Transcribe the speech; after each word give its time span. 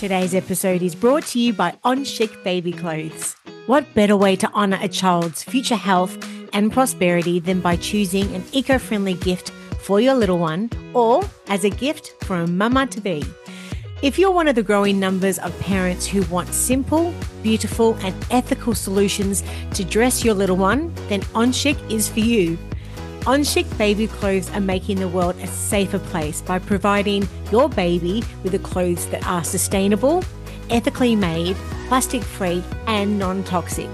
Today's 0.00 0.34
episode 0.34 0.80
is 0.80 0.94
brought 0.94 1.26
to 1.26 1.38
you 1.38 1.52
by 1.52 1.76
On 1.84 2.04
Chic 2.04 2.42
Baby 2.42 2.72
Clothes. 2.72 3.36
What 3.66 3.84
better 3.92 4.16
way 4.16 4.34
to 4.34 4.50
honour 4.54 4.78
a 4.80 4.88
child's 4.88 5.42
future 5.42 5.76
health 5.76 6.16
and 6.54 6.72
prosperity 6.72 7.38
than 7.38 7.60
by 7.60 7.76
choosing 7.76 8.34
an 8.34 8.42
eco 8.52 8.78
friendly 8.78 9.12
gift 9.12 9.50
for 9.82 10.00
your 10.00 10.14
little 10.14 10.38
one 10.38 10.70
or 10.94 11.22
as 11.48 11.64
a 11.64 11.68
gift 11.68 12.14
for 12.24 12.36
a 12.36 12.46
mama 12.46 12.86
to 12.86 13.00
be? 13.02 13.22
If 14.00 14.18
you're 14.18 14.30
one 14.30 14.48
of 14.48 14.54
the 14.54 14.62
growing 14.62 14.98
numbers 14.98 15.38
of 15.38 15.60
parents 15.60 16.06
who 16.06 16.22
want 16.34 16.48
simple, 16.48 17.12
beautiful, 17.42 17.94
and 18.00 18.14
ethical 18.30 18.74
solutions 18.74 19.44
to 19.74 19.84
dress 19.84 20.24
your 20.24 20.32
little 20.32 20.56
one, 20.56 20.94
then 21.10 21.20
On 21.34 21.52
Chic 21.52 21.76
is 21.90 22.08
for 22.08 22.20
you. 22.20 22.56
On 23.26 23.44
Chic 23.44 23.66
baby 23.76 24.06
clothes 24.06 24.48
are 24.50 24.60
making 24.60 24.98
the 24.98 25.08
world 25.08 25.36
a 25.36 25.46
safer 25.46 25.98
place 25.98 26.40
by 26.40 26.58
providing 26.58 27.28
your 27.52 27.68
baby 27.68 28.24
with 28.42 28.52
the 28.52 28.58
clothes 28.58 29.04
that 29.08 29.26
are 29.26 29.44
sustainable, 29.44 30.24
ethically 30.70 31.14
made, 31.14 31.54
plastic 31.88 32.22
free, 32.22 32.64
and 32.86 33.18
non 33.18 33.44
toxic. 33.44 33.90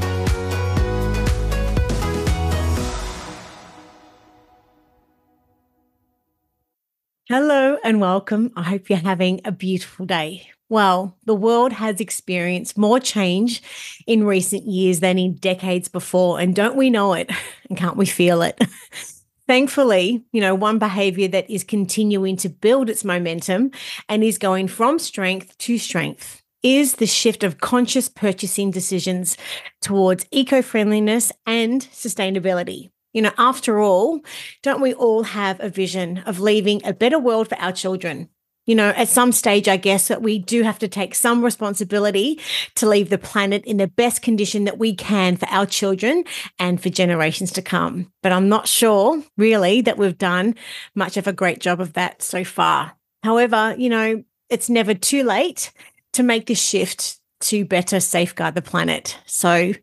Hello 7.27 7.79
and 7.83 7.99
welcome. 7.99 8.51
I 8.55 8.61
hope 8.61 8.87
you're 8.87 8.99
having 8.99 9.41
a 9.43 9.51
beautiful 9.51 10.05
day. 10.05 10.47
Well, 10.69 11.17
the 11.25 11.33
world 11.33 11.73
has 11.73 11.99
experienced 11.99 12.77
more 12.77 12.99
change 12.99 13.63
in 14.05 14.25
recent 14.27 14.67
years 14.67 14.99
than 14.99 15.17
in 15.17 15.33
decades 15.37 15.87
before. 15.87 16.39
And 16.39 16.55
don't 16.55 16.75
we 16.75 16.91
know 16.91 17.13
it? 17.13 17.31
And 17.67 17.79
can't 17.79 17.97
we 17.97 18.05
feel 18.05 18.43
it? 18.43 18.63
Thankfully, 19.47 20.23
you 20.31 20.39
know, 20.39 20.53
one 20.53 20.77
behavior 20.77 21.27
that 21.29 21.49
is 21.49 21.63
continuing 21.63 22.37
to 22.37 22.49
build 22.49 22.91
its 22.91 23.03
momentum 23.03 23.71
and 24.07 24.23
is 24.23 24.37
going 24.37 24.67
from 24.67 24.99
strength 24.99 25.57
to 25.57 25.79
strength 25.79 26.43
is 26.61 26.97
the 26.97 27.07
shift 27.07 27.43
of 27.43 27.59
conscious 27.59 28.07
purchasing 28.07 28.69
decisions 28.69 29.35
towards 29.81 30.27
eco 30.29 30.61
friendliness 30.61 31.31
and 31.47 31.81
sustainability. 31.91 32.91
You 33.15 33.21
know, 33.21 33.31
after 33.37 33.79
all, 33.79 34.19
don't 34.61 34.81
we 34.81 34.93
all 34.93 35.23
have 35.23 35.61
a 35.61 35.69
vision 35.69 36.17
of 36.25 36.41
leaving 36.41 36.85
a 36.85 36.91
better 36.91 37.17
world 37.17 37.47
for 37.47 37.57
our 37.59 37.71
children? 37.71 38.27
You 38.65 38.75
know, 38.75 38.89
at 38.89 39.07
some 39.07 39.31
stage, 39.31 39.69
I 39.69 39.77
guess 39.77 40.09
that 40.09 40.21
we 40.21 40.37
do 40.37 40.63
have 40.63 40.79
to 40.79 40.89
take 40.89 41.15
some 41.15 41.41
responsibility 41.41 42.41
to 42.75 42.89
leave 42.89 43.09
the 43.09 43.17
planet 43.17 43.63
in 43.63 43.77
the 43.77 43.87
best 43.87 44.21
condition 44.21 44.65
that 44.65 44.79
we 44.79 44.93
can 44.93 45.37
for 45.37 45.47
our 45.47 45.65
children 45.65 46.25
and 46.59 46.83
for 46.83 46.89
generations 46.89 47.53
to 47.53 47.61
come. 47.61 48.11
But 48.21 48.33
I'm 48.33 48.49
not 48.49 48.67
sure 48.67 49.23
really 49.37 49.79
that 49.79 49.97
we've 49.97 50.17
done 50.17 50.55
much 50.93 51.15
of 51.15 51.25
a 51.25 51.31
great 51.31 51.59
job 51.59 51.79
of 51.79 51.93
that 51.93 52.21
so 52.21 52.43
far. 52.43 52.97
However, 53.23 53.75
you 53.77 53.87
know, 53.87 54.25
it's 54.49 54.69
never 54.69 54.93
too 54.93 55.23
late 55.23 55.71
to 56.13 56.23
make 56.23 56.47
this 56.47 56.61
shift 56.61 57.17
to 57.45 57.65
better 57.65 57.99
safeguard 57.99 58.55
the 58.55 58.61
planet. 58.61 59.17
So, 59.25 59.73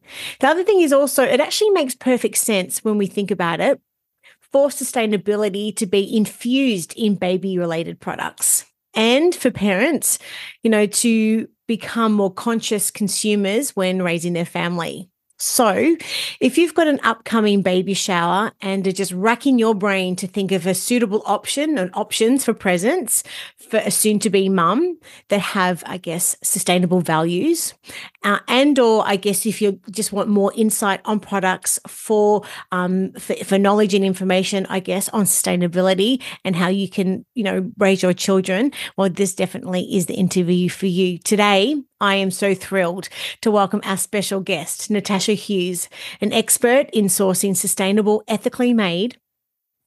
the 0.41 0.47
other 0.47 0.65
thing 0.65 0.81
is 0.81 0.93
also, 0.93 1.23
it 1.23 1.41
actually 1.41 1.71
makes 1.71 1.95
perfect 1.95 2.37
sense 2.37 2.85
when 2.85 2.99
we 2.99 3.07
think 3.07 3.31
about 3.31 3.61
it 3.61 3.81
for 4.53 4.69
sustainability 4.69 5.75
to 5.77 5.87
be 5.87 6.17
infused 6.17 6.93
in 6.97 7.15
baby 7.15 7.59
related 7.59 8.01
products 8.01 8.67
and 8.95 9.35
for 9.35 9.51
parents, 9.51 10.19
you 10.63 10.71
know, 10.71 10.87
to 10.87 11.49
become 11.67 12.13
more 12.13 12.33
conscious 12.33 12.91
consumers 12.91 13.75
when 13.75 14.03
raising 14.03 14.35
their 14.35 14.45
family. 14.45 15.09
So, 15.45 15.97
if 16.39 16.57
you've 16.57 16.73
got 16.73 16.87
an 16.87 17.01
upcoming 17.03 17.63
baby 17.63 17.95
shower 17.95 18.53
and 18.61 18.87
are 18.87 18.93
just 18.93 19.11
racking 19.11 19.59
your 19.59 19.75
brain 19.75 20.15
to 20.17 20.29
think 20.29 20.53
of 20.53 20.69
a 20.69 20.73
suitable 20.73 21.21
option 21.27 21.79
and 21.79 21.91
options 21.95 22.45
for 22.45 22.55
presents 22.55 23.25
for 23.57 23.79
a 23.79 23.91
soon 23.91 24.21
to 24.21 24.31
be 24.31 24.49
mum 24.49 25.01
that 25.31 25.41
have, 25.41 25.83
I 25.85 25.97
guess, 25.97 26.37
sustainable 26.45 27.01
values, 27.01 27.75
uh, 28.23 28.39
and 28.47 28.79
or 28.79 29.03
I 29.05 29.17
guess 29.17 29.45
if 29.45 29.61
you 29.61 29.81
just 29.91 30.13
want 30.13 30.29
more 30.29 30.53
insight 30.55 31.01
on 31.05 31.19
products 31.19 31.81
for, 31.89 32.43
um, 32.71 33.11
for 33.15 33.35
for 33.35 33.59
knowledge 33.59 33.95
and 33.95 34.05
information, 34.05 34.65
I 34.67 34.79
guess 34.79 35.09
on 35.09 35.25
sustainability 35.25 36.23
and 36.45 36.55
how 36.55 36.69
you 36.69 36.89
can, 36.89 37.27
you 37.35 37.43
know, 37.43 37.69
raise 37.79 38.01
your 38.01 38.13
children, 38.13 38.71
well, 38.97 39.11
this 39.11 39.35
definitely 39.35 39.97
is 39.97 40.07
the 40.07 40.15
interview 40.15 40.69
for 40.69 40.87
you 40.87 41.19
today. 41.19 41.83
I 42.03 42.17
am 42.17 42.33
so 42.33 42.53
thrilled 42.53 43.09
to 43.43 43.51
welcome 43.53 43.81
our 43.85 43.97
special 43.97 44.41
guest, 44.41 44.91
Natasha 44.91 45.35
Hughes, 45.35 45.89
an 46.21 46.33
expert 46.33 46.91
in 46.93 47.05
sourcing 47.05 47.57
sustainable, 47.57 48.25
ethically 48.27 48.75
made, 48.75 49.19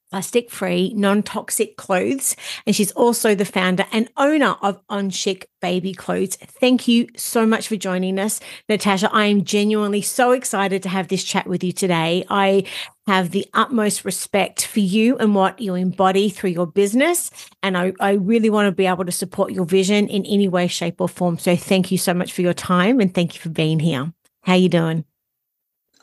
plastic 0.09 0.49
free, 0.49 0.93
non 0.95 1.23
toxic 1.23 1.77
clothes. 1.77 2.35
And 2.65 2.75
she's 2.75 2.91
also 2.91 3.35
the 3.35 3.45
founder 3.45 3.85
and 3.91 4.09
owner 4.17 4.55
of 4.61 4.79
On 4.89 5.09
Chic 5.09 5.47
Baby 5.61 5.93
Clothes. 5.93 6.35
Thank 6.35 6.87
you 6.87 7.07
so 7.15 7.45
much 7.45 7.67
for 7.67 7.75
joining 7.75 8.19
us, 8.19 8.39
Natasha. 8.69 9.09
I 9.11 9.25
am 9.25 9.43
genuinely 9.43 10.01
so 10.01 10.31
excited 10.31 10.83
to 10.83 10.89
have 10.89 11.07
this 11.07 11.23
chat 11.23 11.47
with 11.47 11.63
you 11.63 11.71
today. 11.71 12.25
I 12.29 12.65
have 13.07 13.31
the 13.31 13.45
utmost 13.53 14.05
respect 14.05 14.65
for 14.65 14.79
you 14.79 15.17
and 15.17 15.35
what 15.35 15.59
you 15.59 15.75
embody 15.75 16.29
through 16.29 16.51
your 16.51 16.67
business. 16.67 17.29
And 17.61 17.77
I, 17.77 17.93
I 17.99 18.13
really 18.13 18.49
want 18.49 18.67
to 18.67 18.71
be 18.71 18.87
able 18.87 19.05
to 19.05 19.11
support 19.11 19.51
your 19.51 19.65
vision 19.65 20.07
in 20.07 20.25
any 20.25 20.47
way, 20.47 20.67
shape, 20.67 21.01
or 21.01 21.09
form. 21.09 21.37
So 21.37 21.55
thank 21.55 21.91
you 21.91 21.97
so 21.97 22.13
much 22.13 22.33
for 22.33 22.41
your 22.41 22.53
time 22.53 22.99
and 22.99 23.13
thank 23.13 23.35
you 23.35 23.41
for 23.41 23.49
being 23.49 23.79
here. 23.79 24.11
How 24.41 24.55
you 24.55 24.69
doing? 24.69 25.05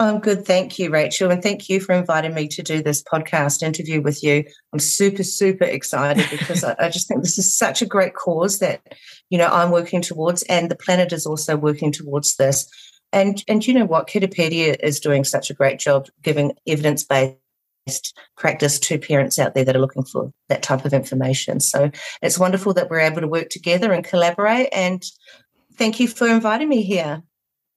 I'm 0.02 0.18
good. 0.18 0.44
Thank 0.44 0.78
you, 0.78 0.90
Rachel. 0.90 1.30
And 1.30 1.42
thank 1.42 1.68
you 1.68 1.80
for 1.80 1.92
inviting 1.92 2.34
me 2.34 2.48
to 2.48 2.62
do 2.62 2.82
this 2.82 3.02
podcast 3.02 3.62
interview 3.62 4.00
with 4.00 4.22
you. 4.22 4.44
I'm 4.72 4.80
super, 4.80 5.22
super 5.22 5.64
excited 5.64 6.26
because 6.30 6.64
I, 6.64 6.74
I, 6.78 6.88
just 6.88 7.06
think 7.06 7.22
this 7.22 7.38
is 7.38 7.56
such 7.56 7.82
a 7.82 7.86
great 7.86 8.14
cause 8.14 8.58
that, 8.58 8.80
you 9.30 9.38
know, 9.38 9.46
I'm 9.46 9.70
working 9.70 10.02
towards 10.02 10.42
and 10.44 10.70
the 10.70 10.76
planet 10.76 11.12
is 11.12 11.24
also 11.24 11.56
working 11.56 11.92
towards 11.92 12.36
this. 12.36 12.68
And 13.12 13.44
and 13.46 13.64
you 13.66 13.74
know 13.74 13.84
what? 13.84 14.08
Kiddipedia 14.08 14.76
is 14.82 14.98
doing 14.98 15.22
such 15.22 15.50
a 15.50 15.54
great 15.54 15.78
job 15.78 16.08
giving 16.22 16.52
evidence-based 16.66 18.18
practice 18.36 18.80
to 18.80 18.98
parents 18.98 19.38
out 19.38 19.54
there 19.54 19.64
that 19.64 19.76
are 19.76 19.80
looking 19.80 20.04
for 20.04 20.32
that 20.48 20.62
type 20.62 20.84
of 20.84 20.94
information. 20.94 21.60
So 21.60 21.91
it's 22.22 22.38
wonderful 22.38 22.74
that 22.74 22.91
we're 22.91 23.00
able 23.00 23.20
to 23.20 23.28
work 23.28 23.50
together 23.50 23.92
and 23.92 24.02
collaborate. 24.02 24.68
And 24.72 25.04
thank 25.76 26.00
you 26.00 26.08
for 26.08 26.26
inviting 26.26 26.68
me 26.68 26.82
here. 26.82 27.22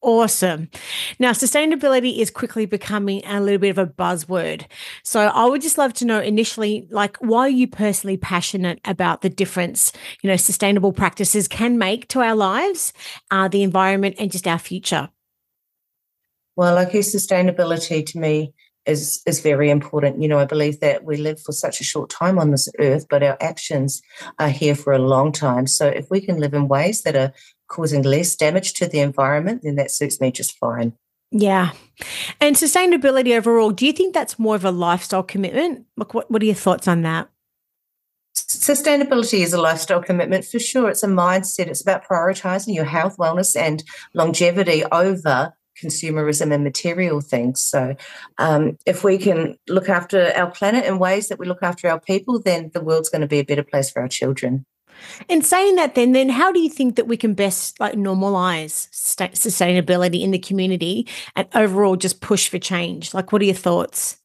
Awesome. 0.06 0.70
Now, 1.18 1.32
sustainability 1.32 2.20
is 2.20 2.30
quickly 2.30 2.68
becoming 2.68 3.26
a 3.26 3.42
little 3.42 3.58
bit 3.58 3.72
of 3.72 3.80
a 3.80 3.88
buzzword. 3.88 4.68
So, 5.02 5.20
I 5.20 5.46
would 5.46 5.64
just 5.64 5.80
love 5.80 5.94
to 5.94 6.06
know 6.06 6.20
initially, 6.22 6.88
like, 6.92 7.18
why 7.18 7.48
are 7.48 7.50
you 7.50 7.68
personally 7.68 8.16
passionate 8.16 8.80
about 8.86 9.24
the 9.24 9.30
difference, 9.30 9.92
you 10.22 10.30
know, 10.30 10.36
sustainable 10.36 10.94
practices 10.94 11.48
can 11.48 11.80
make 11.80 12.08
to 12.10 12.20
our 12.20 12.36
lives, 12.36 12.94
uh, 13.32 13.48
the 13.48 13.64
environment, 13.64 14.18
and 14.20 14.32
just 14.32 14.48
our 14.48 14.60
future? 14.60 15.10
Well, 16.56 16.76
guess 16.86 17.16
sustainability 17.16 18.06
to 18.06 18.20
me 18.20 18.54
is 18.86 19.24
is 19.26 19.40
very 19.40 19.72
important. 19.72 20.22
You 20.22 20.28
know, 20.28 20.38
I 20.38 20.46
believe 20.46 20.80
that 20.82 21.04
we 21.04 21.18
live 21.18 21.42
for 21.42 21.52
such 21.52 21.82
a 21.82 21.84
short 21.84 22.12
time 22.12 22.38
on 22.38 22.52
this 22.52 22.70
earth, 22.80 23.08
but 23.10 23.24
our 23.24 23.38
actions 23.42 24.04
are 24.38 24.50
here 24.50 24.76
for 24.76 24.94
a 24.94 25.00
long 25.00 25.32
time. 25.32 25.66
So 25.66 25.88
if 25.88 26.12
we 26.12 26.22
can 26.22 26.40
live 26.40 26.54
in 26.54 26.68
ways 26.68 27.02
that 27.02 27.16
are 27.16 27.34
causing 27.68 28.04
less 28.04 28.36
damage 28.36 28.74
to 28.76 28.88
the 28.88 29.00
environment, 29.00 29.62
then 29.64 29.76
that 29.76 29.92
suits 29.92 30.22
me 30.22 30.32
just 30.32 30.58
fine. 30.58 30.94
Yeah. 31.32 31.72
And 32.40 32.56
sustainability 32.56 33.36
overall, 33.36 33.72
do 33.72 33.86
you 33.86 33.94
think 33.94 34.14
that's 34.14 34.40
more 34.40 34.56
of 34.56 34.66
a 34.66 34.72
lifestyle 34.72 35.24
commitment? 35.24 35.86
Like 35.98 36.14
what, 36.14 36.30
what 36.30 36.42
are 36.42 36.46
your 36.46 36.56
thoughts 36.56 36.88
on 36.88 37.02
that? 37.02 37.30
Sustainability 38.36 39.40
is 39.40 39.54
a 39.54 39.62
lifestyle 39.62 40.02
commitment 40.02 40.46
for 40.46 40.60
sure. 40.60 40.90
It's 40.90 41.04
a 41.04 41.08
mindset. 41.08 41.68
It's 41.68 41.82
about 41.82 42.06
prioritizing 42.06 42.76
your 42.76 42.86
health, 42.86 43.18
wellness, 43.18 43.56
and 43.56 43.84
longevity 44.14 44.84
over 44.92 45.54
consumerism 45.82 46.54
and 46.54 46.64
material 46.64 47.22
things. 47.22 47.64
So, 47.64 47.96
um, 48.38 48.78
if 48.86 49.04
we 49.04 49.18
can 49.18 49.58
look 49.68 49.90
after 49.90 50.32
our 50.36 50.50
planet 50.52 50.86
in 50.86 51.00
ways 51.00 51.28
that 51.28 51.40
we 51.40 51.48
look 51.48 51.64
after 51.64 51.90
our 51.90 52.00
people, 52.00 52.42
then 52.42 52.72
the 52.74 52.82
world's 52.82 53.10
going 53.10 53.22
to 53.22 53.28
be 53.28 53.40
a 53.40 53.46
better 53.46 53.64
place 53.64 53.90
for 53.90 54.02
our 54.02 54.08
children. 54.08 54.66
In 55.30 55.42
saying 55.42 55.76
that, 55.76 55.96
then, 55.96 56.12
then 56.12 56.30
how 56.30 56.52
do 56.52 56.60
you 56.60 56.70
think 56.70 56.96
that 56.96 57.08
we 57.08 57.18
can 57.18 57.34
best 57.34 57.80
like 57.80 57.94
normalize 57.94 58.90
sustainability 58.92 60.22
in 60.22 60.32
the 60.32 60.40
community 60.40 61.08
and 61.36 61.48
overall 61.54 61.96
just 61.96 62.22
push 62.22 62.48
for 62.48 62.60
change? 62.60 63.14
Like, 63.14 63.32
what 63.32 63.42
are 63.42 63.46
your 63.46 63.56
thoughts? 63.56 64.18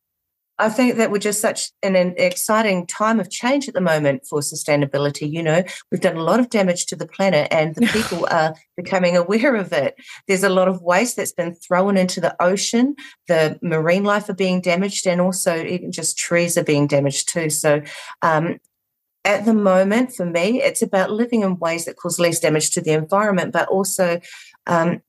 I 0.60 0.68
think 0.68 0.96
that 0.96 1.10
we're 1.10 1.18
just 1.18 1.40
such 1.40 1.70
an, 1.82 1.96
an 1.96 2.14
exciting 2.18 2.86
time 2.86 3.18
of 3.18 3.30
change 3.30 3.66
at 3.66 3.74
the 3.74 3.80
moment 3.80 4.26
for 4.26 4.40
sustainability. 4.40 5.30
You 5.30 5.42
know, 5.42 5.64
we've 5.90 6.00
done 6.00 6.16
a 6.16 6.22
lot 6.22 6.38
of 6.38 6.50
damage 6.50 6.86
to 6.86 6.96
the 6.96 7.06
planet 7.06 7.48
and 7.50 7.74
the 7.74 7.86
people 7.92 8.28
are 8.30 8.54
becoming 8.76 9.16
aware 9.16 9.56
of 9.56 9.72
it. 9.72 9.96
There's 10.28 10.44
a 10.44 10.50
lot 10.50 10.68
of 10.68 10.82
waste 10.82 11.16
that's 11.16 11.32
been 11.32 11.54
thrown 11.54 11.96
into 11.96 12.20
the 12.20 12.36
ocean. 12.40 12.94
The 13.26 13.58
marine 13.62 14.04
life 14.04 14.28
are 14.28 14.34
being 14.34 14.60
damaged 14.60 15.06
and 15.06 15.20
also 15.20 15.64
even 15.64 15.92
just 15.92 16.18
trees 16.18 16.58
are 16.58 16.64
being 16.64 16.86
damaged 16.86 17.30
too. 17.32 17.48
So, 17.48 17.80
um, 18.22 18.58
at 19.24 19.44
the 19.44 19.54
moment, 19.54 20.12
for 20.12 20.24
me, 20.24 20.62
it's 20.62 20.82
about 20.82 21.10
living 21.10 21.42
in 21.42 21.58
ways 21.58 21.84
that 21.84 21.96
cause 21.96 22.18
less 22.18 22.40
damage 22.40 22.70
to 22.70 22.80
the 22.80 22.92
environment, 22.92 23.52
but 23.52 23.68
also 23.68 24.20
um, 24.66 25.02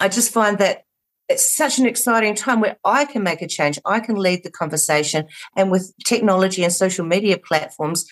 I 0.00 0.08
just 0.08 0.32
find 0.32 0.58
that 0.58 0.84
it's 1.28 1.56
such 1.56 1.78
an 1.78 1.86
exciting 1.86 2.34
time 2.34 2.60
where 2.60 2.76
I 2.84 3.04
can 3.04 3.22
make 3.22 3.40
a 3.40 3.48
change. 3.48 3.78
I 3.86 4.00
can 4.00 4.16
lead 4.16 4.44
the 4.44 4.50
conversation. 4.50 5.26
And 5.56 5.70
with 5.70 5.94
technology 6.04 6.62
and 6.62 6.72
social 6.72 7.06
media 7.06 7.38
platforms, 7.38 8.04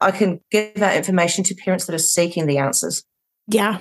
I 0.00 0.10
can 0.10 0.40
give 0.50 0.76
out 0.78 0.96
information 0.96 1.44
to 1.44 1.54
parents 1.54 1.86
that 1.86 1.94
are 1.94 1.98
seeking 1.98 2.46
the 2.46 2.58
answers. 2.58 3.04
Yeah. 3.46 3.78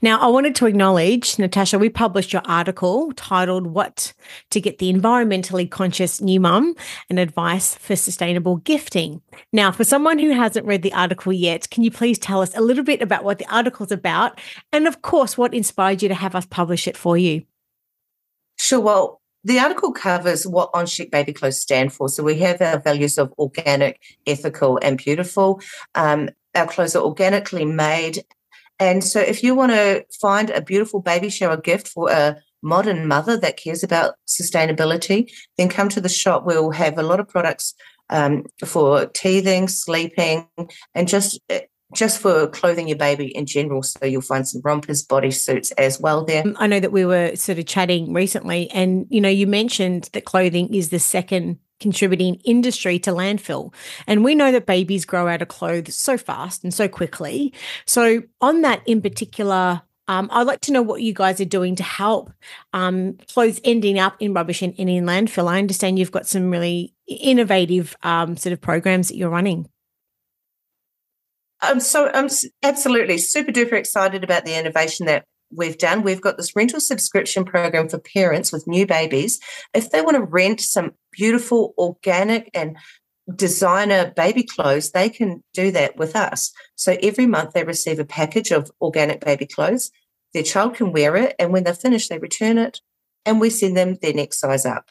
Now, 0.00 0.20
I 0.20 0.26
wanted 0.28 0.54
to 0.56 0.66
acknowledge, 0.66 1.38
Natasha, 1.38 1.78
we 1.78 1.88
published 1.88 2.32
your 2.32 2.42
article 2.44 3.12
titled 3.12 3.66
What 3.66 4.12
to 4.50 4.60
Get 4.60 4.78
the 4.78 4.92
Environmentally 4.92 5.68
Conscious 5.70 6.20
New 6.20 6.38
Mum 6.38 6.74
and 7.10 7.18
Advice 7.18 7.74
for 7.76 7.96
Sustainable 7.96 8.56
Gifting. 8.58 9.22
Now, 9.52 9.72
for 9.72 9.84
someone 9.84 10.18
who 10.18 10.30
hasn't 10.30 10.66
read 10.66 10.82
the 10.82 10.92
article 10.92 11.32
yet, 11.32 11.68
can 11.70 11.82
you 11.82 11.90
please 11.90 12.18
tell 12.18 12.42
us 12.42 12.56
a 12.56 12.60
little 12.60 12.84
bit 12.84 13.02
about 13.02 13.24
what 13.24 13.38
the 13.38 13.52
article's 13.52 13.90
about? 13.90 14.40
And 14.72 14.86
of 14.86 15.02
course, 15.02 15.36
what 15.36 15.54
inspired 15.54 16.02
you 16.02 16.08
to 16.08 16.14
have 16.14 16.34
us 16.34 16.46
publish 16.46 16.86
it 16.86 16.96
for 16.96 17.18
you? 17.18 17.42
Sure. 18.58 18.80
Well, 18.80 19.20
the 19.44 19.58
article 19.60 19.92
covers 19.92 20.46
what 20.46 20.70
on 20.74 20.86
chic 20.86 21.10
baby 21.10 21.32
clothes 21.32 21.60
stand 21.60 21.92
for. 21.92 22.08
So 22.08 22.22
we 22.22 22.38
have 22.38 22.60
our 22.60 22.80
values 22.80 23.16
of 23.16 23.32
organic, 23.38 24.00
ethical, 24.26 24.78
and 24.82 24.98
beautiful. 24.98 25.60
Um, 25.94 26.30
our 26.56 26.66
clothes 26.66 26.96
are 26.96 27.04
organically 27.04 27.64
made. 27.64 28.24
And 28.78 29.02
so 29.02 29.20
if 29.20 29.42
you 29.42 29.54
want 29.54 29.72
to 29.72 30.04
find 30.20 30.50
a 30.50 30.60
beautiful 30.60 31.00
baby 31.00 31.30
shower 31.30 31.56
gift 31.56 31.88
for 31.88 32.10
a 32.10 32.36
modern 32.62 33.06
mother 33.06 33.36
that 33.38 33.56
cares 33.56 33.82
about 33.82 34.14
sustainability, 34.26 35.30
then 35.56 35.68
come 35.68 35.88
to 35.90 36.00
the 36.00 36.08
shop. 36.08 36.44
We'll 36.44 36.70
have 36.70 36.98
a 36.98 37.02
lot 37.02 37.20
of 37.20 37.28
products 37.28 37.74
um, 38.10 38.44
for 38.64 39.06
teething, 39.06 39.68
sleeping, 39.68 40.48
and 40.94 41.08
just 41.08 41.40
eh, 41.48 41.62
just 41.94 42.20
for 42.20 42.48
clothing 42.48 42.88
your 42.88 42.98
baby 42.98 43.26
in 43.26 43.46
general. 43.46 43.82
So 43.82 44.04
you'll 44.04 44.20
find 44.20 44.46
some 44.46 44.60
rompers, 44.64 45.06
bodysuits 45.06 45.72
as 45.78 46.00
well 46.00 46.24
there. 46.24 46.44
I 46.56 46.66
know 46.66 46.80
that 46.80 46.92
we 46.92 47.04
were 47.04 47.36
sort 47.36 47.58
of 47.58 47.66
chatting 47.66 48.12
recently, 48.12 48.70
and 48.70 49.06
you 49.08 49.20
know, 49.20 49.28
you 49.28 49.46
mentioned 49.46 50.10
that 50.12 50.24
clothing 50.24 50.74
is 50.74 50.90
the 50.90 50.98
second 50.98 51.58
contributing 51.80 52.36
industry 52.44 52.98
to 53.00 53.10
landfill. 53.10 53.72
And 54.06 54.24
we 54.24 54.34
know 54.34 54.52
that 54.52 54.66
babies 54.66 55.04
grow 55.04 55.28
out 55.28 55.42
of 55.42 55.48
clothes 55.48 55.94
so 55.94 56.16
fast 56.16 56.64
and 56.64 56.72
so 56.72 56.88
quickly. 56.88 57.52
So, 57.86 58.22
on 58.40 58.62
that 58.62 58.82
in 58.86 59.02
particular, 59.02 59.82
um, 60.08 60.28
I'd 60.32 60.46
like 60.46 60.60
to 60.62 60.72
know 60.72 60.82
what 60.82 61.02
you 61.02 61.12
guys 61.12 61.40
are 61.40 61.46
doing 61.46 61.74
to 61.76 61.82
help 61.82 62.32
um, 62.72 63.18
clothes 63.32 63.60
ending 63.64 63.98
up 63.98 64.16
in 64.20 64.32
rubbish 64.32 64.62
and, 64.62 64.72
in 64.74 65.04
landfill. 65.04 65.48
I 65.48 65.58
understand 65.58 65.98
you've 65.98 66.12
got 66.12 66.26
some 66.26 66.50
really 66.50 66.94
innovative 67.08 67.96
um, 68.02 68.36
sort 68.36 68.52
of 68.52 68.60
programs 68.60 69.08
that 69.08 69.16
you're 69.16 69.30
running. 69.30 69.68
I'm 71.60 71.80
so 71.80 72.10
I'm 72.12 72.28
absolutely 72.62 73.18
super 73.18 73.50
duper 73.50 73.72
excited 73.72 74.22
about 74.22 74.44
the 74.44 74.58
innovation 74.58 75.06
that 75.06 75.24
we've 75.50 75.78
done. 75.78 76.02
We've 76.02 76.20
got 76.20 76.36
this 76.36 76.54
rental 76.54 76.80
subscription 76.80 77.44
program 77.44 77.88
for 77.88 77.98
parents 77.98 78.52
with 78.52 78.66
new 78.66 78.86
babies. 78.86 79.40
If 79.74 79.90
they 79.90 80.02
want 80.02 80.16
to 80.16 80.22
rent 80.22 80.60
some 80.60 80.92
beautiful 81.12 81.74
organic 81.78 82.50
and 82.54 82.76
designer 83.34 84.12
baby 84.14 84.42
clothes, 84.42 84.92
they 84.92 85.08
can 85.08 85.42
do 85.52 85.70
that 85.72 85.96
with 85.96 86.14
us. 86.14 86.52
So 86.74 86.96
every 87.02 87.26
month 87.26 87.52
they 87.52 87.64
receive 87.64 87.98
a 87.98 88.04
package 88.04 88.50
of 88.50 88.70
organic 88.80 89.24
baby 89.24 89.46
clothes. 89.46 89.90
Their 90.34 90.42
child 90.42 90.74
can 90.74 90.92
wear 90.92 91.16
it, 91.16 91.34
and 91.38 91.52
when 91.52 91.64
they're 91.64 91.74
finished, 91.74 92.10
they 92.10 92.18
return 92.18 92.58
it, 92.58 92.80
and 93.24 93.40
we 93.40 93.48
send 93.50 93.76
them 93.76 93.96
their 94.02 94.12
next 94.12 94.38
size 94.38 94.66
up 94.66 94.90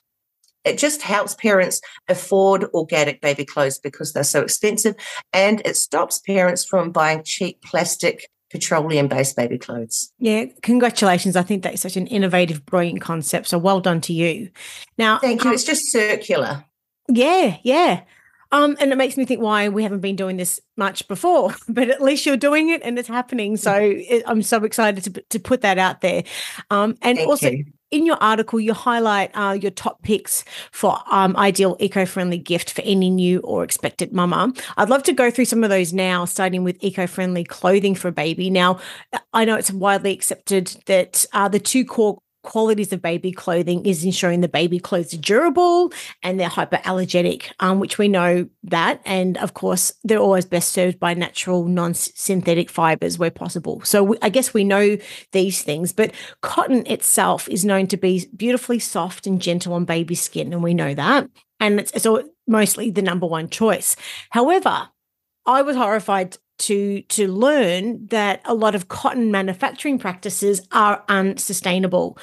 it 0.65 0.79
just 0.79 1.03
helps 1.03 1.35
parents 1.35 1.79
afford 2.09 2.65
organic 2.73 3.21
baby 3.21 3.45
clothes 3.45 3.77
because 3.77 4.11
they're 4.11 4.23
so 4.23 4.41
expensive 4.41 4.95
and 5.31 5.61
it 5.63 5.77
stops 5.77 6.19
parents 6.19 6.65
from 6.65 6.91
buying 6.91 7.23
cheap 7.23 7.61
plastic 7.61 8.27
petroleum 8.55 9.07
based 9.07 9.35
baby 9.35 9.57
clothes. 9.57 10.11
Yeah, 10.19 10.45
congratulations. 10.61 11.35
I 11.35 11.43
think 11.43 11.63
that's 11.63 11.81
such 11.81 11.97
an 11.97 12.07
innovative, 12.07 12.65
brilliant 12.65 13.01
concept. 13.01 13.47
So 13.47 13.57
well 13.57 13.81
done 13.81 14.01
to 14.01 14.13
you. 14.13 14.49
Now, 14.97 15.19
thank 15.19 15.43
you. 15.43 15.49
Um, 15.49 15.53
it's 15.53 15.63
just 15.63 15.91
circular. 15.91 16.63
Yeah, 17.07 17.57
yeah. 17.63 18.01
Um, 18.51 18.77
and 18.79 18.91
it 18.91 18.95
makes 18.95 19.17
me 19.17 19.25
think 19.25 19.41
why 19.41 19.67
we 19.69 19.83
haven't 19.83 19.99
been 19.99 20.15
doing 20.15 20.37
this 20.37 20.61
much 20.77 21.07
before, 21.07 21.53
but 21.67 21.89
at 21.89 22.01
least 22.01 22.25
you're 22.25 22.37
doing 22.37 22.69
it 22.69 22.81
and 22.83 22.97
it's 22.97 23.07
happening. 23.07 23.57
So 23.57 23.75
it, 23.81 24.23
I'm 24.25 24.41
so 24.41 24.63
excited 24.63 25.03
to, 25.03 25.21
to 25.21 25.39
put 25.39 25.61
that 25.61 25.77
out 25.77 26.01
there. 26.01 26.23
Um, 26.69 26.95
and 27.01 27.17
Thank 27.17 27.29
also, 27.29 27.49
you 27.49 27.65
in 27.91 28.05
your 28.05 28.17
article, 28.21 28.59
you 28.59 28.73
highlight 28.73 29.31
uh, 29.33 29.57
your 29.59 29.71
top 29.71 30.01
picks 30.01 30.43
for 30.71 30.97
um, 31.11 31.35
ideal 31.37 31.77
eco-friendly 31.79 32.39
gift 32.39 32.71
for 32.71 32.81
any 32.81 33.09
new 33.09 33.39
or 33.39 33.63
expected 33.63 34.11
mama. 34.11 34.53
I'd 34.77 34.89
love 34.89 35.03
to 35.03 35.13
go 35.13 35.31
through 35.31 35.45
some 35.45 35.63
of 35.63 35.69
those 35.69 35.93
now, 35.93 36.25
starting 36.25 36.63
with 36.63 36.77
eco-friendly 36.81 37.45
clothing 37.45 37.95
for 37.95 38.07
a 38.09 38.11
baby. 38.11 38.49
Now, 38.49 38.79
I 39.33 39.45
know 39.45 39.55
it's 39.55 39.71
widely 39.71 40.11
accepted 40.11 40.75
that 40.87 41.25
uh, 41.33 41.47
the 41.47 41.59
two 41.59 41.85
core 41.85 42.17
qualities 42.45 42.93
of 42.93 43.01
baby 43.01 43.31
clothing 43.31 43.85
is 43.85 44.05
ensuring 44.05 44.41
the 44.41 44.47
baby 44.47 44.79
clothes 44.79 45.13
are 45.13 45.17
durable 45.17 45.91
and 46.23 46.39
they're 46.39 46.49
hypoallergenic, 46.49 47.51
um, 47.59 47.79
which 47.79 47.97
we 47.97 48.07
know 48.07 48.47
that. 48.63 49.01
And 49.05 49.37
of 49.39 49.53
course, 49.53 49.91
they're 50.03 50.19
always 50.19 50.45
best 50.45 50.71
served 50.71 50.99
by 50.99 51.13
natural, 51.13 51.65
non 51.65 51.93
synthetic 51.93 52.69
fibers 52.69 53.17
where 53.17 53.31
possible. 53.31 53.81
So 53.83 54.03
we, 54.03 54.17
I 54.21 54.29
guess 54.29 54.53
we 54.53 54.63
know 54.63 54.97
these 55.31 55.61
things, 55.61 55.91
but 55.91 56.13
cotton 56.41 56.85
itself 56.87 57.49
is 57.49 57.65
known 57.65 57.87
to 57.87 57.97
be 57.97 58.27
beautifully 58.35 58.79
soft 58.79 59.27
and 59.27 59.41
gentle 59.41 59.73
on 59.73 59.85
baby 59.85 60.15
skin. 60.15 60.53
And 60.53 60.63
we 60.63 60.73
know 60.73 60.93
that. 60.93 61.27
And 61.59 61.79
it's, 61.79 61.91
it's 61.91 62.07
mostly 62.47 62.91
the 62.91 63.01
number 63.01 63.25
one 63.25 63.49
choice. 63.49 63.95
However, 64.29 64.89
I 65.45 65.61
was 65.61 65.75
horrified 65.75 66.37
to 66.57 67.01
to 67.03 67.27
learn 67.27 68.07
that 68.07 68.41
a 68.45 68.53
lot 68.53 68.75
of 68.75 68.87
cotton 68.87 69.31
manufacturing 69.31 69.99
practices 69.99 70.65
are 70.71 71.03
unsustainable. 71.09 72.17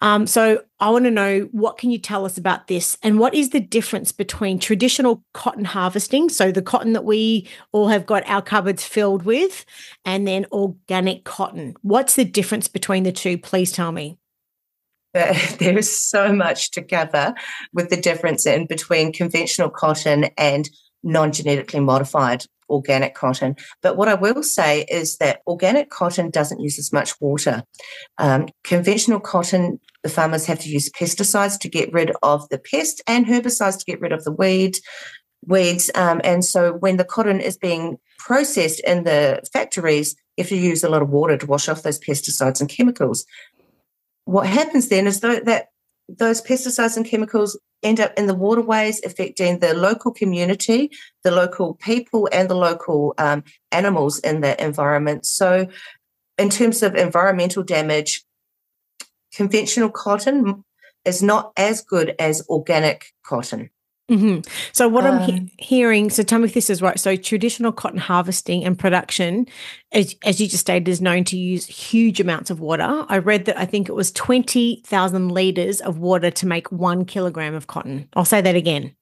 Um, 0.00 0.26
so 0.26 0.62
I 0.80 0.90
want 0.90 1.04
to 1.04 1.10
know 1.10 1.48
what 1.52 1.78
can 1.78 1.90
you 1.90 1.98
tell 1.98 2.24
us 2.24 2.36
about 2.36 2.66
this, 2.66 2.98
and 3.02 3.18
what 3.18 3.34
is 3.34 3.50
the 3.50 3.60
difference 3.60 4.12
between 4.12 4.58
traditional 4.58 5.22
cotton 5.34 5.64
harvesting, 5.64 6.28
so 6.28 6.50
the 6.50 6.62
cotton 6.62 6.92
that 6.94 7.04
we 7.04 7.48
all 7.72 7.88
have 7.88 8.06
got 8.06 8.28
our 8.28 8.42
cupboards 8.42 8.84
filled 8.84 9.24
with, 9.24 9.64
and 10.04 10.26
then 10.26 10.46
organic 10.52 11.24
cotton. 11.24 11.74
What's 11.82 12.16
the 12.16 12.24
difference 12.24 12.68
between 12.68 13.04
the 13.04 13.12
two? 13.12 13.38
Please 13.38 13.72
tell 13.72 13.92
me. 13.92 14.18
There 15.16 15.32
is 15.78 15.98
so 15.98 16.32
much 16.32 16.70
to 16.72 16.82
cover 16.82 17.34
with 17.72 17.88
the 17.88 17.96
difference 17.96 18.46
in 18.46 18.66
between 18.66 19.12
conventional 19.12 19.70
cotton 19.70 20.24
and 20.36 20.68
non 21.06 21.32
genetically 21.32 21.80
modified 21.80 22.44
organic 22.68 23.14
cotton. 23.14 23.54
But 23.80 23.96
what 23.96 24.08
I 24.08 24.14
will 24.14 24.42
say 24.42 24.82
is 24.90 25.18
that 25.18 25.40
organic 25.46 25.88
cotton 25.88 26.30
doesn't 26.30 26.60
use 26.60 26.78
as 26.78 26.92
much 26.92 27.18
water. 27.20 27.62
Um, 28.18 28.48
conventional 28.64 29.20
cotton, 29.20 29.80
the 30.02 30.08
farmers 30.08 30.46
have 30.46 30.58
to 30.60 30.68
use 30.68 30.90
pesticides 30.90 31.58
to 31.60 31.68
get 31.68 31.92
rid 31.92 32.10
of 32.22 32.48
the 32.48 32.58
pest 32.58 33.02
and 33.06 33.24
herbicides 33.24 33.78
to 33.78 33.84
get 33.84 34.00
rid 34.00 34.12
of 34.12 34.24
the 34.24 34.32
weed. 34.32 34.76
Weeds, 35.46 35.92
um, 35.94 36.20
and 36.24 36.44
so 36.44 36.72
when 36.72 36.96
the 36.96 37.04
cotton 37.04 37.40
is 37.40 37.56
being 37.56 37.98
processed 38.18 38.80
in 38.80 39.04
the 39.04 39.40
factories, 39.52 40.16
if 40.36 40.50
you 40.50 40.56
have 40.56 40.62
to 40.62 40.68
use 40.68 40.82
a 40.82 40.88
lot 40.88 41.02
of 41.02 41.10
water 41.10 41.36
to 41.36 41.46
wash 41.46 41.68
off 41.68 41.82
those 41.82 42.00
pesticides 42.00 42.60
and 42.60 42.68
chemicals. 42.68 43.24
What 44.24 44.48
happens 44.48 44.88
then 44.88 45.06
is 45.06 45.20
that, 45.20 45.44
that 45.44 45.68
those 46.08 46.40
pesticides 46.40 46.96
and 46.96 47.06
chemicals 47.06 47.58
end 47.82 48.00
up 48.00 48.12
in 48.16 48.26
the 48.26 48.34
waterways, 48.34 49.02
affecting 49.04 49.58
the 49.58 49.74
local 49.74 50.12
community, 50.12 50.90
the 51.24 51.30
local 51.30 51.74
people, 51.74 52.28
and 52.32 52.48
the 52.48 52.54
local 52.54 53.14
um, 53.18 53.44
animals 53.72 54.18
in 54.20 54.40
the 54.40 54.62
environment. 54.62 55.26
So, 55.26 55.68
in 56.38 56.50
terms 56.50 56.82
of 56.82 56.94
environmental 56.94 57.62
damage, 57.62 58.24
conventional 59.34 59.90
cotton 59.90 60.64
is 61.04 61.22
not 61.22 61.52
as 61.56 61.82
good 61.82 62.14
as 62.18 62.46
organic 62.48 63.12
cotton. 63.24 63.70
Mm-hmm. 64.10 64.48
So 64.72 64.88
what 64.88 65.04
um, 65.04 65.18
I'm 65.18 65.22
he- 65.22 65.52
hearing, 65.58 66.10
so 66.10 66.22
tell 66.22 66.38
me 66.38 66.44
if 66.44 66.54
this 66.54 66.70
is 66.70 66.80
right. 66.80 66.98
So 66.98 67.16
traditional 67.16 67.72
cotton 67.72 67.98
harvesting 67.98 68.64
and 68.64 68.78
production, 68.78 69.46
as, 69.92 70.14
as 70.24 70.40
you 70.40 70.46
just 70.46 70.60
stated, 70.60 70.88
is 70.88 71.00
known 71.00 71.24
to 71.24 71.36
use 71.36 71.66
huge 71.66 72.20
amounts 72.20 72.50
of 72.50 72.60
water. 72.60 73.04
I 73.08 73.18
read 73.18 73.46
that 73.46 73.58
I 73.58 73.64
think 73.64 73.88
it 73.88 73.94
was 73.94 74.12
20,000 74.12 75.28
liters 75.30 75.80
of 75.80 75.98
water 75.98 76.30
to 76.30 76.46
make 76.46 76.70
one 76.70 77.04
kilogram 77.04 77.54
of 77.54 77.66
cotton. 77.66 78.08
I'll 78.14 78.24
say 78.24 78.40
that 78.40 78.54
again. 78.54 78.94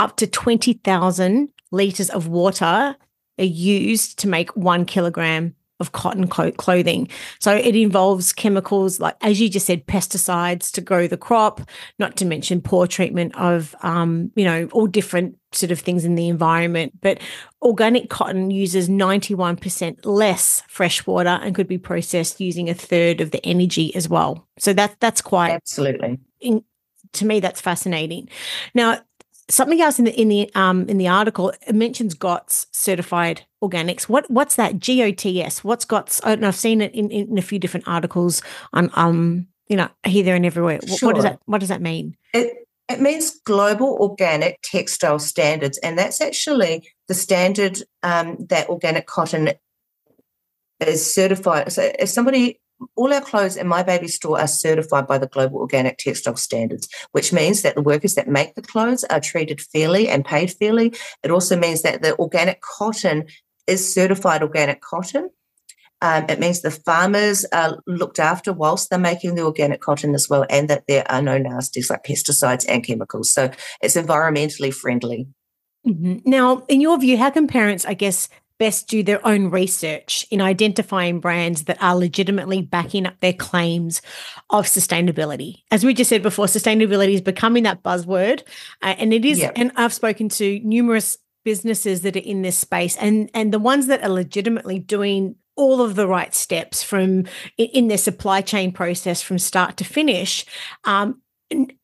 Up 0.00 0.16
to 0.16 0.26
20,000 0.26 1.48
liters 1.70 2.10
of 2.10 2.26
water 2.26 2.96
are 3.38 3.44
used 3.44 4.18
to 4.18 4.28
make 4.28 4.56
one 4.56 4.84
kilogram 4.84 5.54
of 5.82 5.92
cotton 5.92 6.26
clothing. 6.26 7.08
So 7.38 7.54
it 7.54 7.76
involves 7.76 8.32
chemicals 8.32 9.00
like, 9.00 9.16
as 9.20 9.40
you 9.40 9.50
just 9.50 9.66
said, 9.66 9.86
pesticides 9.86 10.72
to 10.72 10.80
grow 10.80 11.06
the 11.06 11.18
crop, 11.18 11.60
not 11.98 12.16
to 12.16 12.24
mention 12.24 12.62
poor 12.62 12.86
treatment 12.86 13.36
of, 13.36 13.74
um, 13.82 14.32
you 14.34 14.44
know, 14.44 14.68
all 14.72 14.86
different 14.86 15.36
sort 15.52 15.70
of 15.70 15.80
things 15.80 16.04
in 16.04 16.14
the 16.14 16.28
environment. 16.28 16.98
But 17.00 17.20
organic 17.60 18.08
cotton 18.08 18.50
uses 18.50 18.88
91% 18.88 19.98
less 20.04 20.62
fresh 20.68 21.06
water 21.06 21.38
and 21.42 21.54
could 21.54 21.68
be 21.68 21.78
processed 21.78 22.40
using 22.40 22.70
a 22.70 22.74
third 22.74 23.20
of 23.20 23.32
the 23.32 23.44
energy 23.44 23.94
as 23.94 24.08
well. 24.08 24.48
So 24.58 24.72
that 24.72 24.96
that's 25.00 25.20
quite 25.20 25.50
absolutely. 25.50 26.18
In, 26.40 26.64
to 27.14 27.26
me, 27.26 27.40
that's 27.40 27.60
fascinating. 27.60 28.28
Now, 28.74 29.00
something 29.48 29.80
else 29.80 29.98
in 29.98 30.04
the 30.04 30.20
in 30.20 30.28
the 30.28 30.50
um 30.54 30.88
in 30.88 30.98
the 30.98 31.08
article 31.08 31.52
it 31.66 31.74
mentions 31.74 32.14
GOTS 32.14 32.66
certified 32.72 33.44
organics. 33.62 34.04
What 34.04 34.30
what's 34.30 34.56
that? 34.56 34.78
GOTS. 34.78 35.64
What's 35.64 35.84
GOTS? 35.84 36.20
I. 36.24 36.32
I've 36.32 36.56
seen 36.56 36.80
it 36.80 36.94
in, 36.94 37.10
in 37.10 37.38
a 37.38 37.42
few 37.42 37.58
different 37.58 37.86
articles 37.88 38.42
on 38.72 38.90
um 38.94 39.48
you 39.68 39.76
know, 39.76 39.88
here, 40.04 40.22
there, 40.22 40.36
and 40.36 40.44
everywhere. 40.44 40.80
Sure. 40.86 41.08
What 41.08 41.14
does 41.14 41.24
that 41.24 41.40
What 41.46 41.60
does 41.60 41.70
that 41.70 41.80
mean? 41.80 42.14
It 42.34 42.52
it 42.90 43.00
means 43.00 43.40
global 43.46 43.96
organic 44.00 44.58
textile 44.62 45.18
standards, 45.18 45.78
and 45.78 45.98
that's 45.98 46.20
actually 46.20 46.86
the 47.08 47.14
standard 47.14 47.78
um, 48.02 48.36
that 48.50 48.68
organic 48.68 49.06
cotton 49.06 49.52
is 50.80 51.14
certified. 51.14 51.72
So, 51.72 51.90
if 51.98 52.10
somebody 52.10 52.60
all 52.96 53.12
our 53.12 53.20
clothes 53.20 53.56
in 53.56 53.66
my 53.66 53.82
baby 53.82 54.08
store 54.08 54.40
are 54.40 54.46
certified 54.46 55.06
by 55.06 55.18
the 55.18 55.26
global 55.26 55.58
organic 55.58 55.98
textile 55.98 56.36
standards 56.36 56.88
which 57.12 57.32
means 57.32 57.62
that 57.62 57.74
the 57.74 57.82
workers 57.82 58.14
that 58.14 58.28
make 58.28 58.54
the 58.54 58.62
clothes 58.62 59.04
are 59.04 59.20
treated 59.20 59.60
fairly 59.60 60.08
and 60.08 60.24
paid 60.24 60.52
fairly 60.52 60.92
it 61.22 61.30
also 61.30 61.56
means 61.56 61.82
that 61.82 62.02
the 62.02 62.16
organic 62.18 62.60
cotton 62.60 63.24
is 63.66 63.94
certified 63.94 64.42
organic 64.42 64.80
cotton 64.80 65.30
um, 66.02 66.24
it 66.28 66.40
means 66.40 66.60
the 66.60 66.72
farmers 66.72 67.46
are 67.52 67.80
looked 67.86 68.18
after 68.18 68.52
whilst 68.52 68.90
they're 68.90 68.98
making 68.98 69.36
the 69.36 69.44
organic 69.44 69.80
cotton 69.80 70.16
as 70.16 70.28
well, 70.28 70.44
and 70.50 70.68
that 70.68 70.88
there 70.88 71.08
are 71.10 71.22
no 71.22 71.38
nasties 71.38 71.90
like 71.90 72.02
pesticides 72.02 72.66
and 72.68 72.84
chemicals. 72.84 73.32
So 73.32 73.52
it's 73.80 73.94
environmentally 73.94 74.74
friendly. 74.74 75.28
Mm-hmm. 75.86 76.28
Now, 76.28 76.64
in 76.68 76.80
your 76.80 76.98
view, 76.98 77.18
how 77.18 77.30
can 77.30 77.46
parents, 77.46 77.84
I 77.84 77.94
guess, 77.94 78.28
best 78.62 78.86
do 78.86 79.02
their 79.02 79.26
own 79.26 79.50
research 79.50 80.24
in 80.30 80.40
identifying 80.40 81.18
brands 81.18 81.64
that 81.64 81.82
are 81.82 81.96
legitimately 81.96 82.62
backing 82.62 83.06
up 83.06 83.18
their 83.18 83.32
claims 83.32 84.00
of 84.50 84.66
sustainability. 84.66 85.64
As 85.72 85.84
we 85.84 85.94
just 85.94 86.08
said 86.08 86.22
before, 86.22 86.46
sustainability 86.46 87.14
is 87.14 87.20
becoming 87.20 87.64
that 87.64 87.82
buzzword, 87.82 88.42
uh, 88.80 88.94
and 88.98 89.12
it 89.12 89.24
is. 89.24 89.40
Yep. 89.40 89.52
And 89.56 89.72
I've 89.74 89.92
spoken 89.92 90.28
to 90.28 90.60
numerous 90.60 91.18
businesses 91.44 92.02
that 92.02 92.14
are 92.14 92.20
in 92.20 92.42
this 92.42 92.56
space, 92.56 92.96
and 92.98 93.28
and 93.34 93.52
the 93.52 93.58
ones 93.58 93.88
that 93.88 94.04
are 94.04 94.08
legitimately 94.08 94.78
doing 94.78 95.34
all 95.56 95.82
of 95.82 95.96
the 95.96 96.06
right 96.06 96.32
steps 96.32 96.84
from 96.84 97.24
in 97.58 97.88
their 97.88 97.98
supply 97.98 98.42
chain 98.42 98.70
process 98.70 99.20
from 99.22 99.40
start 99.40 99.76
to 99.78 99.84
finish 99.84 100.46
um, 100.84 101.20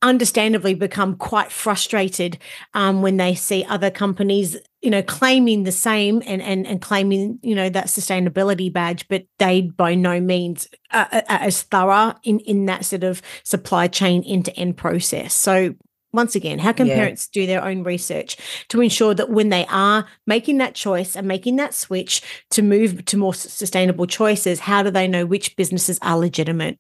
understandably 0.01 0.75
become 0.75 1.17
quite 1.17 1.51
frustrated 1.51 2.39
um, 2.75 3.03
when 3.03 3.17
they 3.17 3.35
see 3.35 3.65
other 3.65 3.91
companies 3.91 4.57
you 4.81 4.91
know 4.91 5.03
claiming 5.03 5.65
the 5.65 5.73
same 5.73 6.23
and 6.27 6.41
and, 6.41 6.67
and 6.67 6.81
claiming 6.81 7.39
you 7.43 7.55
know 7.55 7.69
that 7.69 7.87
sustainability 7.87 8.73
badge 8.73 9.07
but 9.09 9.25
they 9.39 9.63
by 9.63 9.95
no 9.95 10.21
means 10.21 10.69
are, 10.93 11.09
are 11.13 11.23
as 11.29 11.63
thorough 11.63 12.15
in 12.23 12.39
in 12.41 12.67
that 12.67 12.85
sort 12.85 13.05
of 13.05 13.23
supply 13.43 13.89
chain 13.89 14.23
end 14.25 14.45
to 14.45 14.57
end 14.57 14.77
process 14.77 15.35
so 15.35 15.75
once 16.13 16.35
again, 16.35 16.59
how 16.59 16.73
can 16.73 16.87
yeah. 16.87 16.95
parents 16.95 17.29
do 17.29 17.47
their 17.47 17.63
own 17.63 17.83
research 17.83 18.37
to 18.69 18.81
ensure 18.81 19.15
that 19.15 19.29
when 19.29 19.51
they 19.51 19.67
are 19.67 20.07
making 20.27 20.59
that 20.59 20.75
choice 20.75 21.15
and 21.15 21.29
making 21.29 21.57
that 21.57 21.75
switch 21.75 22.23
to 22.51 22.63
move 22.63 23.05
to 23.05 23.17
more 23.17 23.35
sustainable 23.35 24.07
choices, 24.07 24.61
how 24.61 24.83
do 24.83 24.91
they 24.91 25.07
know 25.07 25.27
which 25.27 25.55
businesses 25.57 25.99
are 26.01 26.19
legitimate? 26.19 26.79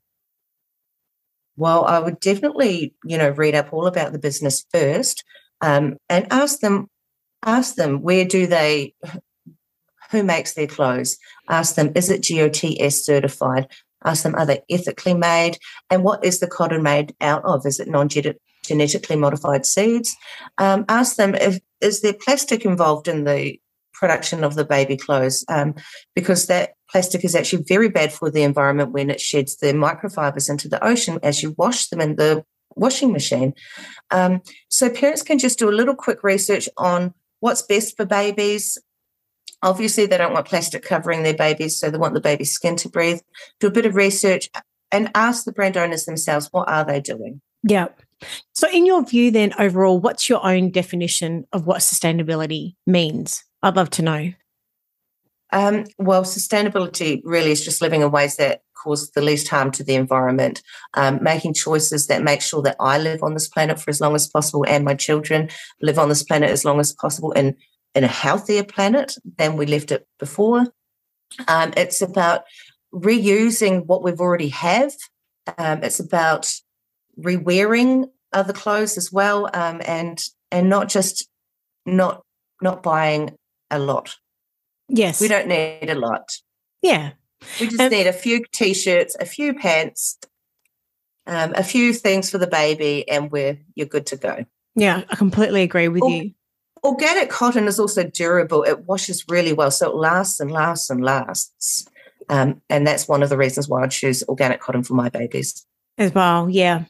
Well, 1.56 1.84
I 1.84 1.98
would 1.98 2.20
definitely, 2.20 2.94
you 3.04 3.18
know, 3.18 3.30
read 3.30 3.54
up 3.54 3.72
all 3.72 3.86
about 3.86 4.12
the 4.12 4.18
business 4.18 4.64
first 4.72 5.24
um, 5.60 5.96
and 6.08 6.26
ask 6.32 6.60
them, 6.60 6.88
ask 7.44 7.74
them 7.74 8.02
where 8.02 8.24
do 8.24 8.46
they, 8.46 8.94
who 10.10 10.22
makes 10.22 10.54
their 10.54 10.66
clothes? 10.66 11.18
Ask 11.48 11.74
them, 11.74 11.92
is 11.94 12.10
it 12.10 12.22
GOTS 12.22 13.04
certified? 13.04 13.68
Ask 14.04 14.22
them, 14.22 14.34
are 14.36 14.46
they 14.46 14.62
ethically 14.70 15.14
made? 15.14 15.58
And 15.90 16.04
what 16.04 16.24
is 16.24 16.40
the 16.40 16.46
cotton 16.46 16.82
made 16.82 17.14
out 17.20 17.44
of? 17.44 17.66
Is 17.66 17.80
it 17.80 17.88
non 17.88 18.08
genetically 18.68 19.16
modified 19.16 19.66
seeds. 19.66 20.14
Um, 20.58 20.84
ask 20.88 21.16
them 21.16 21.34
if 21.34 21.58
is 21.80 22.02
there 22.02 22.12
plastic 22.12 22.64
involved 22.64 23.08
in 23.08 23.24
the 23.24 23.58
production 23.92 24.44
of 24.44 24.54
the 24.54 24.64
baby 24.64 24.96
clothes 24.96 25.44
um, 25.48 25.74
because 26.14 26.46
that 26.46 26.74
plastic 26.90 27.24
is 27.24 27.34
actually 27.34 27.64
very 27.66 27.88
bad 27.88 28.12
for 28.12 28.30
the 28.30 28.42
environment 28.42 28.92
when 28.92 29.10
it 29.10 29.20
sheds 29.20 29.56
the 29.56 29.72
microfibers 29.72 30.48
into 30.48 30.68
the 30.68 30.84
ocean 30.84 31.18
as 31.22 31.42
you 31.42 31.54
wash 31.58 31.88
them 31.88 32.00
in 32.00 32.14
the 32.14 32.44
washing 32.76 33.12
machine. 33.12 33.54
Um, 34.10 34.40
so 34.68 34.88
parents 34.88 35.22
can 35.22 35.38
just 35.38 35.58
do 35.58 35.68
a 35.68 35.78
little 35.78 35.96
quick 35.96 36.22
research 36.22 36.68
on 36.76 37.12
what's 37.40 37.62
best 37.62 37.96
for 37.96 38.04
babies. 38.04 38.78
Obviously, 39.62 40.06
they 40.06 40.18
don't 40.18 40.32
want 40.32 40.46
plastic 40.46 40.82
covering 40.82 41.22
their 41.22 41.34
babies, 41.34 41.78
so 41.78 41.90
they 41.90 41.98
want 41.98 42.14
the 42.14 42.20
baby's 42.20 42.52
skin 42.52 42.76
to 42.76 42.88
breathe. 42.88 43.20
Do 43.60 43.66
a 43.66 43.72
bit 43.72 43.86
of 43.86 43.96
research 43.96 44.48
and 44.92 45.10
ask 45.14 45.44
the 45.44 45.52
brand 45.52 45.76
owners 45.76 46.04
themselves 46.04 46.48
what 46.52 46.68
are 46.68 46.84
they 46.84 47.00
doing. 47.00 47.40
Yeah. 47.62 47.88
So, 48.52 48.68
in 48.70 48.86
your 48.86 49.04
view, 49.04 49.30
then 49.30 49.52
overall, 49.58 49.98
what's 49.98 50.28
your 50.28 50.44
own 50.44 50.70
definition 50.70 51.46
of 51.52 51.66
what 51.66 51.78
sustainability 51.78 52.74
means? 52.86 53.44
I'd 53.62 53.76
love 53.76 53.90
to 53.90 54.02
know. 54.02 54.32
Um, 55.52 55.84
well, 55.98 56.24
sustainability 56.24 57.20
really 57.24 57.50
is 57.50 57.64
just 57.64 57.80
living 57.80 58.02
in 58.02 58.10
ways 58.10 58.36
that 58.36 58.62
cause 58.82 59.10
the 59.10 59.20
least 59.20 59.48
harm 59.48 59.70
to 59.72 59.84
the 59.84 59.94
environment, 59.94 60.62
um, 60.94 61.22
making 61.22 61.54
choices 61.54 62.06
that 62.06 62.22
make 62.22 62.40
sure 62.40 62.62
that 62.62 62.76
I 62.80 62.98
live 62.98 63.22
on 63.22 63.34
this 63.34 63.48
planet 63.48 63.80
for 63.80 63.90
as 63.90 64.00
long 64.00 64.14
as 64.14 64.26
possible 64.26 64.64
and 64.66 64.84
my 64.84 64.94
children 64.94 65.48
live 65.80 65.98
on 65.98 66.08
this 66.08 66.22
planet 66.22 66.50
as 66.50 66.64
long 66.64 66.80
as 66.80 66.92
possible 66.92 67.32
in, 67.32 67.56
in 67.94 68.04
a 68.04 68.08
healthier 68.08 68.64
planet 68.64 69.14
than 69.36 69.56
we 69.56 69.66
left 69.66 69.90
it 69.90 70.06
before. 70.18 70.66
Um, 71.46 71.72
it's 71.76 72.00
about 72.00 72.42
reusing 72.92 73.86
what 73.86 74.02
we've 74.02 74.20
already 74.20 74.48
have. 74.48 74.92
Um, 75.56 75.82
it's 75.82 76.00
about 76.00 76.52
rewearing 77.18 78.08
other 78.32 78.52
clothes 78.52 78.96
as 78.96 79.12
well, 79.12 79.48
um, 79.54 79.80
and 79.86 80.22
and 80.50 80.68
not 80.68 80.88
just 80.88 81.28
not 81.86 82.22
not 82.60 82.82
buying 82.82 83.36
a 83.70 83.78
lot. 83.78 84.16
Yes, 84.88 85.20
we 85.20 85.28
don't 85.28 85.48
need 85.48 85.88
a 85.88 85.94
lot. 85.94 86.30
Yeah, 86.82 87.12
we 87.60 87.68
just 87.68 87.80
um, 87.80 87.90
need 87.90 88.06
a 88.06 88.12
few 88.12 88.44
t-shirts, 88.52 89.16
a 89.20 89.24
few 89.24 89.54
pants, 89.54 90.18
um, 91.26 91.52
a 91.54 91.62
few 91.62 91.92
things 91.92 92.30
for 92.30 92.38
the 92.38 92.46
baby, 92.46 93.08
and 93.08 93.30
we're 93.30 93.58
you're 93.74 93.86
good 93.86 94.06
to 94.06 94.16
go. 94.16 94.44
Yeah, 94.74 95.02
I 95.08 95.16
completely 95.16 95.62
agree 95.62 95.88
with 95.88 96.02
or, 96.02 96.10
you. 96.10 96.32
Organic 96.84 97.30
cotton 97.30 97.66
is 97.66 97.78
also 97.78 98.04
durable. 98.04 98.62
It 98.62 98.86
washes 98.86 99.24
really 99.28 99.52
well, 99.52 99.70
so 99.70 99.90
it 99.90 99.96
lasts 99.96 100.40
and 100.40 100.50
lasts 100.50 100.90
and 100.90 101.02
lasts. 101.02 101.88
Um, 102.28 102.62
and 102.68 102.86
that's 102.86 103.08
one 103.08 103.22
of 103.22 103.30
the 103.30 103.36
reasons 103.36 103.68
why 103.68 103.82
I 103.82 103.88
choose 103.88 104.22
organic 104.28 104.60
cotton 104.60 104.82
for 104.82 104.94
my 104.94 105.08
babies 105.08 105.66
as 105.96 106.14
well. 106.14 106.48
Yeah, 106.48 106.84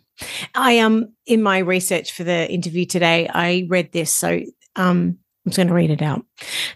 I 0.54 0.80
um 0.80 1.12
in 1.26 1.42
my 1.42 1.58
research 1.58 2.12
for 2.12 2.24
the 2.24 2.50
interview 2.50 2.86
today, 2.86 3.28
I 3.28 3.66
read 3.68 3.92
this. 3.92 4.12
So 4.12 4.40
um 4.76 5.18
I'm 5.48 5.50
just 5.50 5.56
going 5.56 5.68
to 5.68 5.74
read 5.74 5.90
it 5.90 6.02
out. 6.02 6.26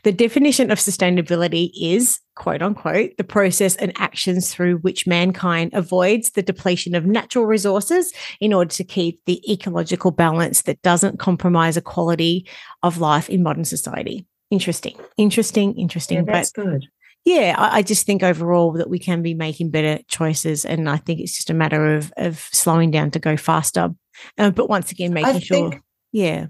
The 0.02 0.12
definition 0.12 0.70
of 0.70 0.78
sustainability 0.78 1.72
is, 1.78 2.18
quote 2.36 2.62
unquote, 2.62 3.18
the 3.18 3.24
process 3.24 3.76
and 3.76 3.92
actions 3.96 4.52
through 4.52 4.78
which 4.78 5.06
mankind 5.06 5.72
avoids 5.74 6.30
the 6.30 6.42
depletion 6.42 6.94
of 6.94 7.04
natural 7.04 7.44
resources 7.44 8.14
in 8.40 8.54
order 8.54 8.70
to 8.70 8.82
keep 8.82 9.20
the 9.26 9.42
ecological 9.52 10.10
balance 10.10 10.62
that 10.62 10.80
doesn't 10.80 11.18
compromise 11.18 11.76
a 11.76 11.82
quality 11.82 12.48
of 12.82 12.96
life 12.96 13.28
in 13.28 13.42
modern 13.42 13.66
society. 13.66 14.24
Interesting, 14.50 14.96
interesting, 15.18 15.74
interesting. 15.76 16.24
Yeah, 16.24 16.32
that's 16.32 16.52
but, 16.52 16.64
good 16.64 16.88
yeah, 17.24 17.54
I, 17.56 17.78
I, 17.78 17.82
just 17.82 18.04
think 18.04 18.22
overall 18.24 18.72
that 18.72 18.90
we 18.90 18.98
can 18.98 19.22
be 19.22 19.32
making 19.32 19.70
better 19.70 20.02
choices, 20.08 20.64
and 20.64 20.88
I 20.88 20.96
think 20.96 21.20
it's 21.20 21.36
just 21.36 21.50
a 21.50 21.54
matter 21.54 21.94
of 21.94 22.12
of 22.16 22.48
slowing 22.50 22.90
down 22.90 23.12
to 23.12 23.20
go 23.20 23.36
faster. 23.36 23.90
Uh, 24.38 24.50
but 24.50 24.68
once 24.68 24.90
again, 24.90 25.12
making 25.12 25.40
sure, 25.40 25.80
yeah. 26.10 26.46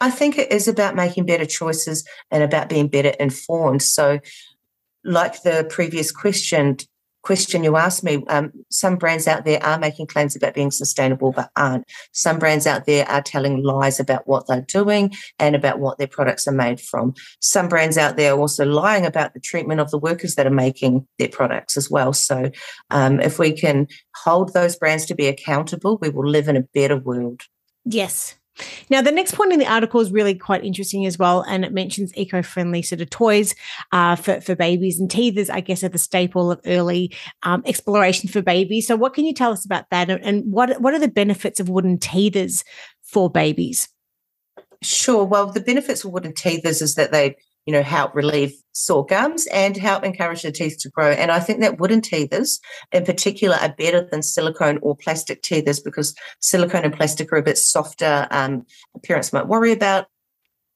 I 0.00 0.10
think 0.10 0.38
it 0.38 0.52
is 0.52 0.68
about 0.68 0.94
making 0.94 1.26
better 1.26 1.46
choices 1.46 2.06
and 2.30 2.42
about 2.42 2.68
being 2.68 2.88
better 2.88 3.10
informed. 3.20 3.82
So, 3.82 4.20
like 5.04 5.42
the 5.42 5.66
previous 5.70 6.12
question, 6.12 6.76
question 7.22 7.64
you 7.64 7.76
asked 7.76 8.04
me, 8.04 8.24
um, 8.28 8.52
some 8.70 8.96
brands 8.96 9.26
out 9.26 9.44
there 9.44 9.62
are 9.62 9.78
making 9.78 10.06
claims 10.06 10.36
about 10.36 10.54
being 10.54 10.70
sustainable 10.70 11.32
but 11.32 11.50
aren't. 11.56 11.84
Some 12.12 12.38
brands 12.38 12.66
out 12.66 12.86
there 12.86 13.08
are 13.08 13.22
telling 13.22 13.62
lies 13.62 13.98
about 13.98 14.28
what 14.28 14.46
they're 14.46 14.60
doing 14.62 15.12
and 15.38 15.56
about 15.56 15.78
what 15.80 15.98
their 15.98 16.06
products 16.06 16.46
are 16.46 16.52
made 16.52 16.80
from. 16.80 17.14
Some 17.40 17.68
brands 17.68 17.98
out 17.98 18.16
there 18.16 18.34
are 18.34 18.38
also 18.38 18.64
lying 18.64 19.04
about 19.04 19.34
the 19.34 19.40
treatment 19.40 19.80
of 19.80 19.90
the 19.90 19.98
workers 19.98 20.36
that 20.36 20.46
are 20.46 20.50
making 20.50 21.06
their 21.18 21.28
products 21.28 21.76
as 21.76 21.90
well. 21.90 22.12
So, 22.12 22.50
um, 22.90 23.20
if 23.20 23.38
we 23.38 23.52
can 23.52 23.88
hold 24.14 24.52
those 24.52 24.76
brands 24.76 25.06
to 25.06 25.14
be 25.14 25.26
accountable, 25.26 25.98
we 26.00 26.10
will 26.10 26.28
live 26.28 26.48
in 26.48 26.56
a 26.56 26.66
better 26.74 26.96
world. 26.96 27.42
Yes, 27.84 28.36
now, 28.90 29.02
the 29.02 29.12
next 29.12 29.34
point 29.34 29.52
in 29.52 29.58
the 29.58 29.66
article 29.66 30.00
is 30.00 30.10
really 30.10 30.34
quite 30.34 30.64
interesting 30.64 31.06
as 31.06 31.18
well, 31.18 31.42
and 31.42 31.64
it 31.64 31.72
mentions 31.72 32.16
eco-friendly 32.16 32.82
sort 32.82 33.00
of 33.00 33.10
toys 33.10 33.54
uh, 33.92 34.16
for 34.16 34.40
for 34.40 34.54
babies 34.54 34.98
and 34.98 35.10
teethers. 35.10 35.50
I 35.50 35.60
guess 35.60 35.84
are 35.84 35.88
the 35.88 35.98
staple 35.98 36.50
of 36.50 36.60
early 36.66 37.14
um, 37.42 37.62
exploration 37.66 38.28
for 38.28 38.42
babies. 38.42 38.86
So, 38.86 38.96
what 38.96 39.14
can 39.14 39.24
you 39.24 39.34
tell 39.34 39.52
us 39.52 39.64
about 39.64 39.90
that, 39.90 40.10
and 40.10 40.50
what 40.50 40.80
what 40.80 40.94
are 40.94 40.98
the 40.98 41.08
benefits 41.08 41.60
of 41.60 41.68
wooden 41.68 41.98
teethers 41.98 42.64
for 43.02 43.30
babies? 43.30 43.88
Sure. 44.82 45.24
Well, 45.24 45.50
the 45.50 45.60
benefits 45.60 46.04
of 46.04 46.12
wooden 46.12 46.32
teethers 46.32 46.80
is 46.82 46.94
that 46.94 47.10
they 47.10 47.36
you 47.68 47.72
know, 47.72 47.82
help 47.82 48.14
relieve 48.14 48.54
sore 48.72 49.04
gums 49.04 49.46
and 49.48 49.76
help 49.76 50.02
encourage 50.02 50.40
the 50.40 50.50
teeth 50.50 50.78
to 50.80 50.88
grow. 50.88 51.10
And 51.10 51.30
I 51.30 51.38
think 51.38 51.60
that 51.60 51.78
wooden 51.78 52.00
teethers 52.00 52.60
in 52.92 53.04
particular 53.04 53.58
are 53.60 53.74
better 53.76 54.08
than 54.10 54.22
silicone 54.22 54.78
or 54.80 54.96
plastic 54.96 55.42
teethers 55.42 55.84
because 55.84 56.14
silicone 56.40 56.86
and 56.86 56.94
plastic 56.94 57.30
are 57.30 57.36
a 57.36 57.42
bit 57.42 57.58
softer. 57.58 58.26
Um, 58.30 58.64
parents 59.04 59.34
might 59.34 59.48
worry 59.48 59.72
about 59.72 60.06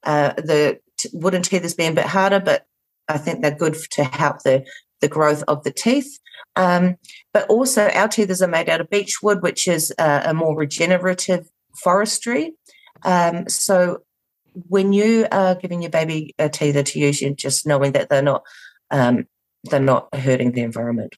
uh, 0.03 0.35
the 0.37 0.81
t- 0.99 1.09
wooden 1.15 1.41
teethers 1.41 1.75
being 1.75 1.93
a 1.93 1.95
bit 1.95 2.05
harder, 2.05 2.41
but 2.41 2.67
I 3.09 3.17
think 3.17 3.41
they're 3.41 3.57
good 3.57 3.79
to 3.93 4.05
help 4.05 4.41
the 4.41 4.63
the 5.01 5.09
growth 5.09 5.43
of 5.49 5.65
the 5.65 5.73
teeth. 5.73 6.19
Um, 6.57 6.97
but 7.33 7.49
also, 7.49 7.89
our 7.89 8.09
teethers 8.09 8.43
are 8.43 8.49
made 8.49 8.69
out 8.69 8.83
of 8.83 8.91
beech 8.91 9.23
wood, 9.23 9.41
which 9.41 9.67
is 9.67 9.95
uh, 9.99 10.25
a 10.27 10.35
more 10.35 10.55
regenerative 10.55 11.49
forestry. 11.83 12.53
Um, 13.03 13.49
so, 13.49 14.03
when 14.69 14.93
you 14.93 15.27
are 15.31 15.55
giving 15.55 15.83
your 15.83 15.91
baby 15.91 16.35
a 16.39 16.49
teether 16.49 16.85
to 16.85 16.99
use, 16.99 17.21
you're 17.21 17.35
just 17.35 17.67
knowing 17.67 17.93
that 17.93 18.09
they're 18.09 18.23
not 18.23 18.43
um, 18.91 19.27
they're 19.65 19.81
not 19.81 20.15
hurting 20.15 20.53
the 20.53 20.63
environment. 20.63 21.15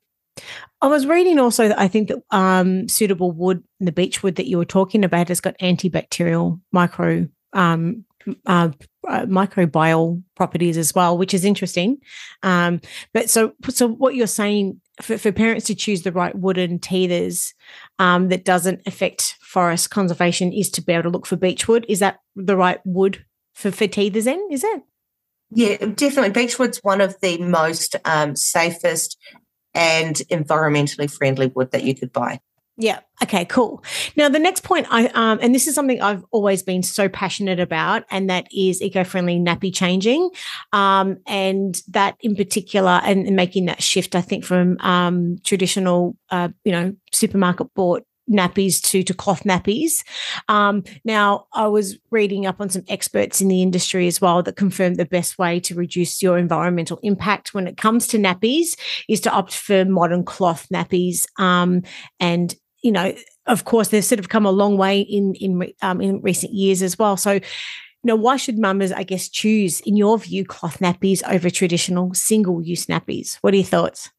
I 0.80 0.88
was 0.88 1.06
reading 1.06 1.38
also 1.38 1.68
that 1.68 1.78
I 1.78 1.88
think 1.88 2.08
that 2.08 2.22
um, 2.30 2.88
suitable 2.88 3.30
wood, 3.30 3.62
the 3.80 3.92
beech 3.92 4.22
wood 4.22 4.36
that 4.36 4.46
you 4.46 4.58
were 4.58 4.64
talking 4.64 5.04
about, 5.04 5.28
has 5.28 5.40
got 5.40 5.58
antibacterial 5.58 6.60
micro 6.72 7.28
um, 7.52 8.04
uh, 8.46 8.70
uh, 9.08 9.26
microbial 9.26 10.22
properties 10.34 10.76
as 10.76 10.94
well, 10.94 11.16
which 11.16 11.34
is 11.34 11.44
interesting. 11.44 11.98
Um, 12.42 12.80
but 13.12 13.30
so, 13.30 13.52
so 13.68 13.88
what 13.88 14.14
you're 14.14 14.26
saying 14.26 14.80
for, 15.00 15.18
for, 15.18 15.32
parents 15.32 15.66
to 15.66 15.74
choose 15.74 16.02
the 16.02 16.12
right 16.12 16.34
wooden 16.34 16.78
teethers 16.78 17.52
um, 17.98 18.28
that 18.28 18.44
doesn't 18.44 18.82
affect 18.86 19.36
forest 19.40 19.90
conservation 19.90 20.52
is 20.52 20.70
to 20.70 20.82
be 20.82 20.92
able 20.92 21.04
to 21.04 21.10
look 21.10 21.26
for 21.26 21.36
beech 21.36 21.66
wood. 21.66 21.84
Is 21.88 21.98
that 22.00 22.18
the 22.36 22.56
right 22.56 22.80
wood 22.84 23.24
for, 23.54 23.70
for 23.70 23.86
teethers? 23.86 24.24
Then 24.24 24.46
is 24.50 24.64
it? 24.64 24.82
Yeah, 25.50 25.76
definitely. 25.76 26.30
Beechwood's 26.30 26.78
one 26.78 27.00
of 27.00 27.20
the 27.20 27.38
most 27.38 27.96
um, 28.04 28.34
safest 28.34 29.18
and 29.74 30.16
environmentally 30.30 31.10
friendly 31.10 31.48
wood 31.48 31.70
that 31.72 31.84
you 31.84 31.94
could 31.94 32.12
buy. 32.12 32.40
Yeah. 32.76 33.00
Okay. 33.22 33.44
Cool. 33.44 33.84
Now, 34.16 34.28
the 34.28 34.40
next 34.40 34.64
point, 34.64 34.86
I 34.90 35.06
um, 35.14 35.38
and 35.40 35.54
this 35.54 35.68
is 35.68 35.76
something 35.76 36.02
I've 36.02 36.24
always 36.32 36.62
been 36.62 36.82
so 36.82 37.08
passionate 37.08 37.60
about, 37.60 38.02
and 38.10 38.28
that 38.28 38.48
is 38.52 38.82
eco-friendly 38.82 39.38
nappy 39.38 39.72
changing, 39.72 40.28
um, 40.72 41.18
and 41.26 41.80
that 41.88 42.16
in 42.20 42.34
particular, 42.34 43.00
and, 43.04 43.26
and 43.26 43.36
making 43.36 43.66
that 43.66 43.80
shift, 43.82 44.16
I 44.16 44.20
think, 44.20 44.44
from 44.44 44.76
um, 44.80 45.38
traditional, 45.44 46.16
uh, 46.30 46.48
you 46.64 46.72
know, 46.72 46.96
supermarket 47.12 47.72
bought 47.74 48.04
nappies 48.28 48.82
to 48.90 49.04
to 49.04 49.14
cloth 49.14 49.44
nappies. 49.44 50.02
Um, 50.48 50.82
now, 51.04 51.46
I 51.52 51.68
was 51.68 51.96
reading 52.10 52.44
up 52.44 52.60
on 52.60 52.70
some 52.70 52.82
experts 52.88 53.40
in 53.40 53.46
the 53.46 53.62
industry 53.62 54.08
as 54.08 54.20
well 54.20 54.42
that 54.42 54.56
confirmed 54.56 54.96
the 54.96 55.04
best 55.04 55.38
way 55.38 55.60
to 55.60 55.76
reduce 55.76 56.22
your 56.22 56.38
environmental 56.38 56.98
impact 57.04 57.54
when 57.54 57.68
it 57.68 57.76
comes 57.76 58.08
to 58.08 58.18
nappies 58.18 58.76
is 59.08 59.20
to 59.20 59.30
opt 59.30 59.54
for 59.54 59.84
modern 59.84 60.24
cloth 60.24 60.66
nappies. 60.72 61.24
Um, 61.38 61.82
and 62.18 62.52
you 62.84 62.92
know, 62.92 63.12
of 63.46 63.64
course, 63.64 63.88
they've 63.88 64.04
sort 64.04 64.20
of 64.20 64.28
come 64.28 64.46
a 64.46 64.52
long 64.52 64.76
way 64.76 65.00
in 65.00 65.34
in 65.34 65.72
um, 65.82 66.00
in 66.00 66.20
recent 66.20 66.52
years 66.52 66.82
as 66.82 66.98
well. 66.98 67.16
So. 67.16 67.40
You 68.06 68.08
know, 68.08 68.16
why 68.16 68.36
should 68.36 68.58
mamas, 68.58 68.92
I 68.92 69.02
guess, 69.02 69.30
choose, 69.30 69.80
in 69.80 69.96
your 69.96 70.18
view, 70.18 70.44
cloth 70.44 70.80
nappies 70.80 71.26
over 71.26 71.48
traditional 71.48 72.12
single-use 72.12 72.84
nappies? 72.84 73.38
What 73.40 73.54
are 73.54 73.56
your 73.56 73.64
thoughts? 73.64 74.10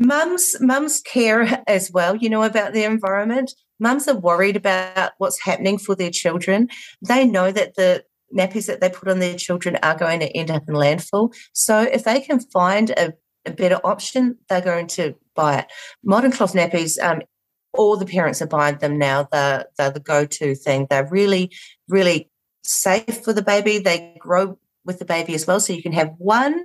Mums, 0.00 0.56
mums 0.60 1.00
care 1.02 1.62
as 1.68 1.92
well, 1.92 2.16
you 2.16 2.28
know, 2.28 2.42
about 2.42 2.72
the 2.72 2.82
environment. 2.82 3.54
Mums 3.78 4.08
are 4.08 4.16
worried 4.16 4.56
about 4.56 5.12
what's 5.18 5.40
happening 5.40 5.78
for 5.78 5.94
their 5.94 6.10
children. 6.10 6.70
They 7.00 7.24
know 7.24 7.52
that 7.52 7.76
the 7.76 8.02
nappies 8.36 8.66
that 8.66 8.80
they 8.80 8.90
put 8.90 9.08
on 9.08 9.20
their 9.20 9.36
children 9.36 9.78
are 9.84 9.96
going 9.96 10.18
to 10.18 10.36
end 10.36 10.50
up 10.50 10.64
in 10.66 10.74
landfill. 10.74 11.32
So 11.52 11.82
if 11.82 12.02
they 12.02 12.20
can 12.20 12.40
find 12.40 12.90
a, 12.90 13.12
a 13.46 13.52
better 13.52 13.78
option, 13.84 14.38
they're 14.48 14.60
going 14.60 14.88
to 14.88 15.14
buy 15.36 15.60
it. 15.60 15.66
Modern 16.02 16.32
cloth 16.32 16.54
nappies, 16.54 17.00
um, 17.00 17.22
all 17.72 17.96
the 17.96 18.06
parents 18.06 18.42
are 18.42 18.46
buying 18.46 18.78
them 18.78 18.98
now. 18.98 19.28
They're, 19.30 19.66
they're 19.76 19.90
the 19.90 20.00
go-to 20.00 20.54
thing. 20.54 20.86
They're 20.88 21.08
really, 21.08 21.52
really 21.88 22.30
safe 22.62 23.24
for 23.24 23.32
the 23.32 23.42
baby. 23.42 23.78
They 23.78 24.16
grow 24.18 24.58
with 24.84 24.98
the 24.98 25.04
baby 25.04 25.34
as 25.34 25.46
well. 25.46 25.60
So 25.60 25.72
you 25.72 25.82
can 25.82 25.92
have 25.92 26.14
one, 26.18 26.64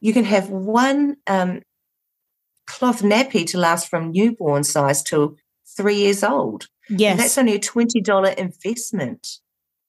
you 0.00 0.12
can 0.12 0.24
have 0.24 0.50
one 0.50 1.16
um, 1.26 1.62
cloth 2.66 3.02
nappy 3.02 3.46
to 3.48 3.58
last 3.58 3.88
from 3.88 4.12
newborn 4.12 4.64
size 4.64 5.02
till 5.02 5.36
three 5.76 5.96
years 5.96 6.22
old. 6.22 6.66
Yes. 6.88 7.12
And 7.12 7.20
that's 7.20 7.38
only 7.38 7.54
a 7.54 7.58
$20 7.58 8.34
investment. 8.36 9.38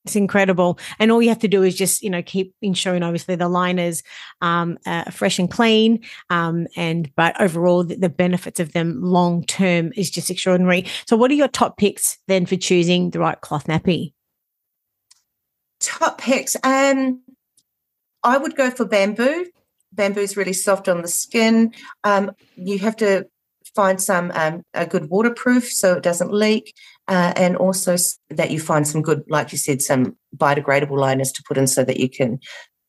It's 0.08 0.16
incredible. 0.16 0.80
And 1.00 1.12
all 1.12 1.22
you 1.22 1.30
have 1.30 1.40
to 1.40 1.48
do 1.48 1.64
is 1.64 1.76
just, 1.76 2.02
you 2.02 2.10
know, 2.10 2.22
keep 2.22 2.56
ensuring 2.62 3.04
obviously 3.04 3.36
the 3.36 3.50
liners 3.50 4.04
um, 4.42 4.78
fresh 5.12 5.38
and 5.38 5.52
clean. 5.52 6.02
Um, 6.30 6.68
and, 6.76 7.14
but 7.16 7.40
overall, 7.42 7.84
the, 7.84 7.96
the 7.96 8.10
benefits 8.10 8.60
of 8.60 8.72
them 8.72 9.02
long 9.02 9.44
term 9.44 9.92
is 9.98 10.10
just 10.10 10.32
extraordinary. 10.32 10.86
So, 11.08 11.18
what 11.18 11.30
are 11.30 11.36
your 11.36 11.50
top 11.50 11.78
picks 11.78 12.18
then 12.28 12.46
for 12.46 12.56
choosing 12.56 13.10
the 13.10 13.20
right 13.20 13.40
cloth 13.42 13.68
nappy? 13.68 14.14
Top 15.80 16.20
picks. 16.20 16.56
Um, 16.64 17.22
I 18.24 18.38
would 18.38 18.56
go 18.56 18.72
for 18.72 18.86
bamboo 18.86 19.46
bamboo 19.94 20.22
is 20.22 20.38
really 20.38 20.54
soft 20.54 20.88
on 20.88 21.02
the 21.02 21.08
skin. 21.08 21.74
Um, 22.04 22.32
you 22.56 22.80
have 22.80 22.96
to 22.98 23.28
find 23.78 24.02
some 24.02 24.32
um, 24.34 24.64
a 24.74 24.88
good 24.88 25.10
waterproof 25.10 25.72
so 25.72 25.94
it 25.94 26.04
doesn't 26.04 26.34
leak, 26.34 26.74
uh, 27.08 27.32
and 27.36 27.56
also 27.56 27.96
that 28.32 28.50
you 28.50 28.60
find 28.60 28.88
some 28.88 29.04
good, 29.04 29.22
like 29.30 29.52
you 29.52 29.58
said, 29.58 29.82
some 29.82 30.18
biodegradable 30.36 30.98
liners 30.98 31.32
to 31.34 31.44
put 31.48 31.58
in 31.58 31.68
so 31.68 31.84
that 31.84 32.00
you 32.00 32.10
can 32.10 32.40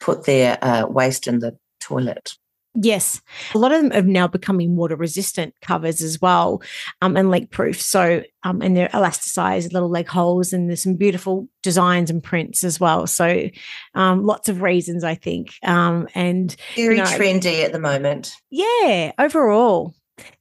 put 0.00 0.24
their 0.24 0.58
uh, 0.62 0.86
waste 0.88 1.26
in 1.26 1.40
the 1.40 1.56
toilet. 1.80 2.32
Yes. 2.80 3.20
A 3.54 3.58
lot 3.58 3.72
of 3.72 3.82
them 3.82 3.92
are 3.92 4.02
now 4.02 4.28
becoming 4.28 4.76
water 4.76 4.94
resistant 4.94 5.54
covers 5.62 6.00
as 6.00 6.20
well 6.20 6.62
um, 7.02 7.16
and 7.16 7.30
leak 7.30 7.50
proof. 7.50 7.80
So, 7.80 8.22
um, 8.44 8.62
and 8.62 8.76
they're 8.76 8.90
elasticized 8.90 9.72
little 9.72 9.88
leg 9.90 10.06
holes 10.06 10.52
and 10.52 10.68
there's 10.68 10.82
some 10.82 10.94
beautiful 10.94 11.48
designs 11.62 12.08
and 12.10 12.22
prints 12.22 12.62
as 12.62 12.78
well. 12.78 13.06
So, 13.06 13.48
um, 13.94 14.24
lots 14.24 14.48
of 14.48 14.62
reasons, 14.62 15.02
I 15.02 15.16
think. 15.16 15.54
Um, 15.64 16.08
and 16.14 16.54
very 16.76 16.96
you 16.96 17.02
know, 17.02 17.08
trendy 17.08 17.64
at 17.64 17.72
the 17.72 17.80
moment. 17.80 18.32
Yeah, 18.50 19.12
overall. 19.18 19.94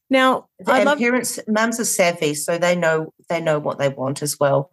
Now, 0.10 0.48
and 0.66 0.86
love- 0.86 1.00
parents, 1.00 1.40
mums 1.48 1.80
are 1.80 1.86
savvy, 1.86 2.34
so 2.34 2.58
they 2.58 2.76
know 2.76 3.14
they 3.30 3.42
know 3.42 3.60
what 3.60 3.78
they 3.78 3.90
want 3.90 4.22
as 4.22 4.38
well. 4.40 4.72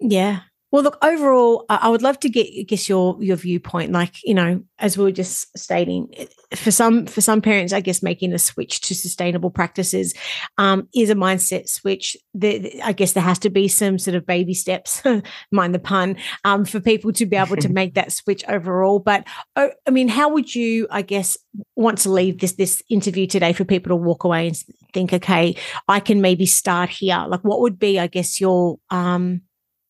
Yeah, 0.00 0.40
well, 0.70 0.82
look, 0.82 0.98
overall, 1.02 1.64
I 1.70 1.88
would 1.88 2.02
love 2.02 2.20
to 2.20 2.28
get, 2.28 2.46
I 2.46 2.62
guess, 2.62 2.90
your 2.90 3.16
your 3.22 3.36
viewpoint. 3.36 3.90
Like, 3.90 4.22
you 4.22 4.34
know, 4.34 4.62
as 4.78 4.98
we 4.98 5.04
were 5.04 5.12
just 5.12 5.56
stating, 5.58 6.12
for 6.54 6.70
some 6.70 7.06
for 7.06 7.22
some 7.22 7.40
parents, 7.40 7.72
I 7.72 7.80
guess 7.80 8.02
making 8.02 8.34
a 8.34 8.38
switch 8.38 8.82
to 8.82 8.94
sustainable 8.94 9.50
practices 9.50 10.12
um, 10.58 10.86
is 10.94 11.08
a 11.08 11.14
mindset 11.14 11.70
switch. 11.70 12.18
The, 12.34 12.82
I 12.82 12.92
guess 12.92 13.12
there 13.12 13.22
has 13.22 13.38
to 13.40 13.50
be 13.50 13.66
some 13.66 13.98
sort 13.98 14.14
of 14.14 14.26
baby 14.26 14.52
steps, 14.52 15.02
mind 15.50 15.74
the 15.74 15.78
pun, 15.78 16.16
um, 16.44 16.66
for 16.66 16.80
people 16.80 17.12
to 17.12 17.24
be 17.24 17.36
able 17.36 17.56
to 17.56 17.68
make 17.72 17.94
that 17.94 18.12
switch 18.12 18.44
overall. 18.46 18.98
But 18.98 19.26
oh, 19.56 19.70
I 19.86 19.90
mean, 19.90 20.08
how 20.08 20.28
would 20.34 20.54
you, 20.54 20.86
I 20.90 21.00
guess, 21.00 21.38
want 21.76 21.96
to 21.98 22.10
leave 22.10 22.40
this 22.40 22.52
this 22.52 22.82
interview 22.90 23.26
today 23.26 23.54
for 23.54 23.64
people 23.64 23.88
to 23.88 23.96
walk 23.96 24.24
away 24.24 24.48
and 24.48 24.64
think, 24.92 25.14
okay, 25.14 25.56
I 25.88 26.00
can 26.00 26.20
maybe 26.20 26.44
start 26.44 26.90
here. 26.90 27.24
Like, 27.26 27.40
what 27.40 27.60
would 27.60 27.78
be, 27.78 27.98
I 27.98 28.06
guess, 28.06 28.38
your 28.38 28.78
um, 28.90 29.40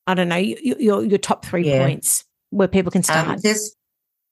I 0.09 0.15
don't 0.15 0.31
know, 0.31 0.37
your 0.37 1.05
your 1.05 1.19
top 1.19 1.45
three 1.45 1.69
yeah. 1.69 1.85
points 1.85 2.25
where 2.49 2.67
people 2.67 2.91
can 2.91 3.01
um, 3.01 3.05
start? 3.05 3.29
Um, 3.29 3.37
there's 3.43 3.77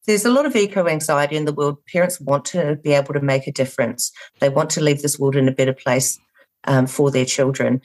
there's 0.06 0.24
a 0.24 0.30
lot 0.30 0.46
of 0.46 0.56
eco 0.56 0.88
anxiety 0.88 1.36
in 1.36 1.44
the 1.44 1.52
world. 1.52 1.84
Parents 1.92 2.18
want 2.18 2.46
to 2.46 2.76
be 2.82 2.92
able 2.92 3.12
to 3.12 3.20
make 3.20 3.46
a 3.46 3.52
difference. 3.52 4.10
They 4.40 4.48
want 4.48 4.70
to 4.70 4.80
leave 4.80 5.02
this 5.02 5.18
world 5.18 5.36
in 5.36 5.48
a 5.48 5.52
better 5.52 5.74
place 5.74 6.18
um, 6.64 6.86
for 6.86 7.10
their 7.10 7.26
children. 7.26 7.82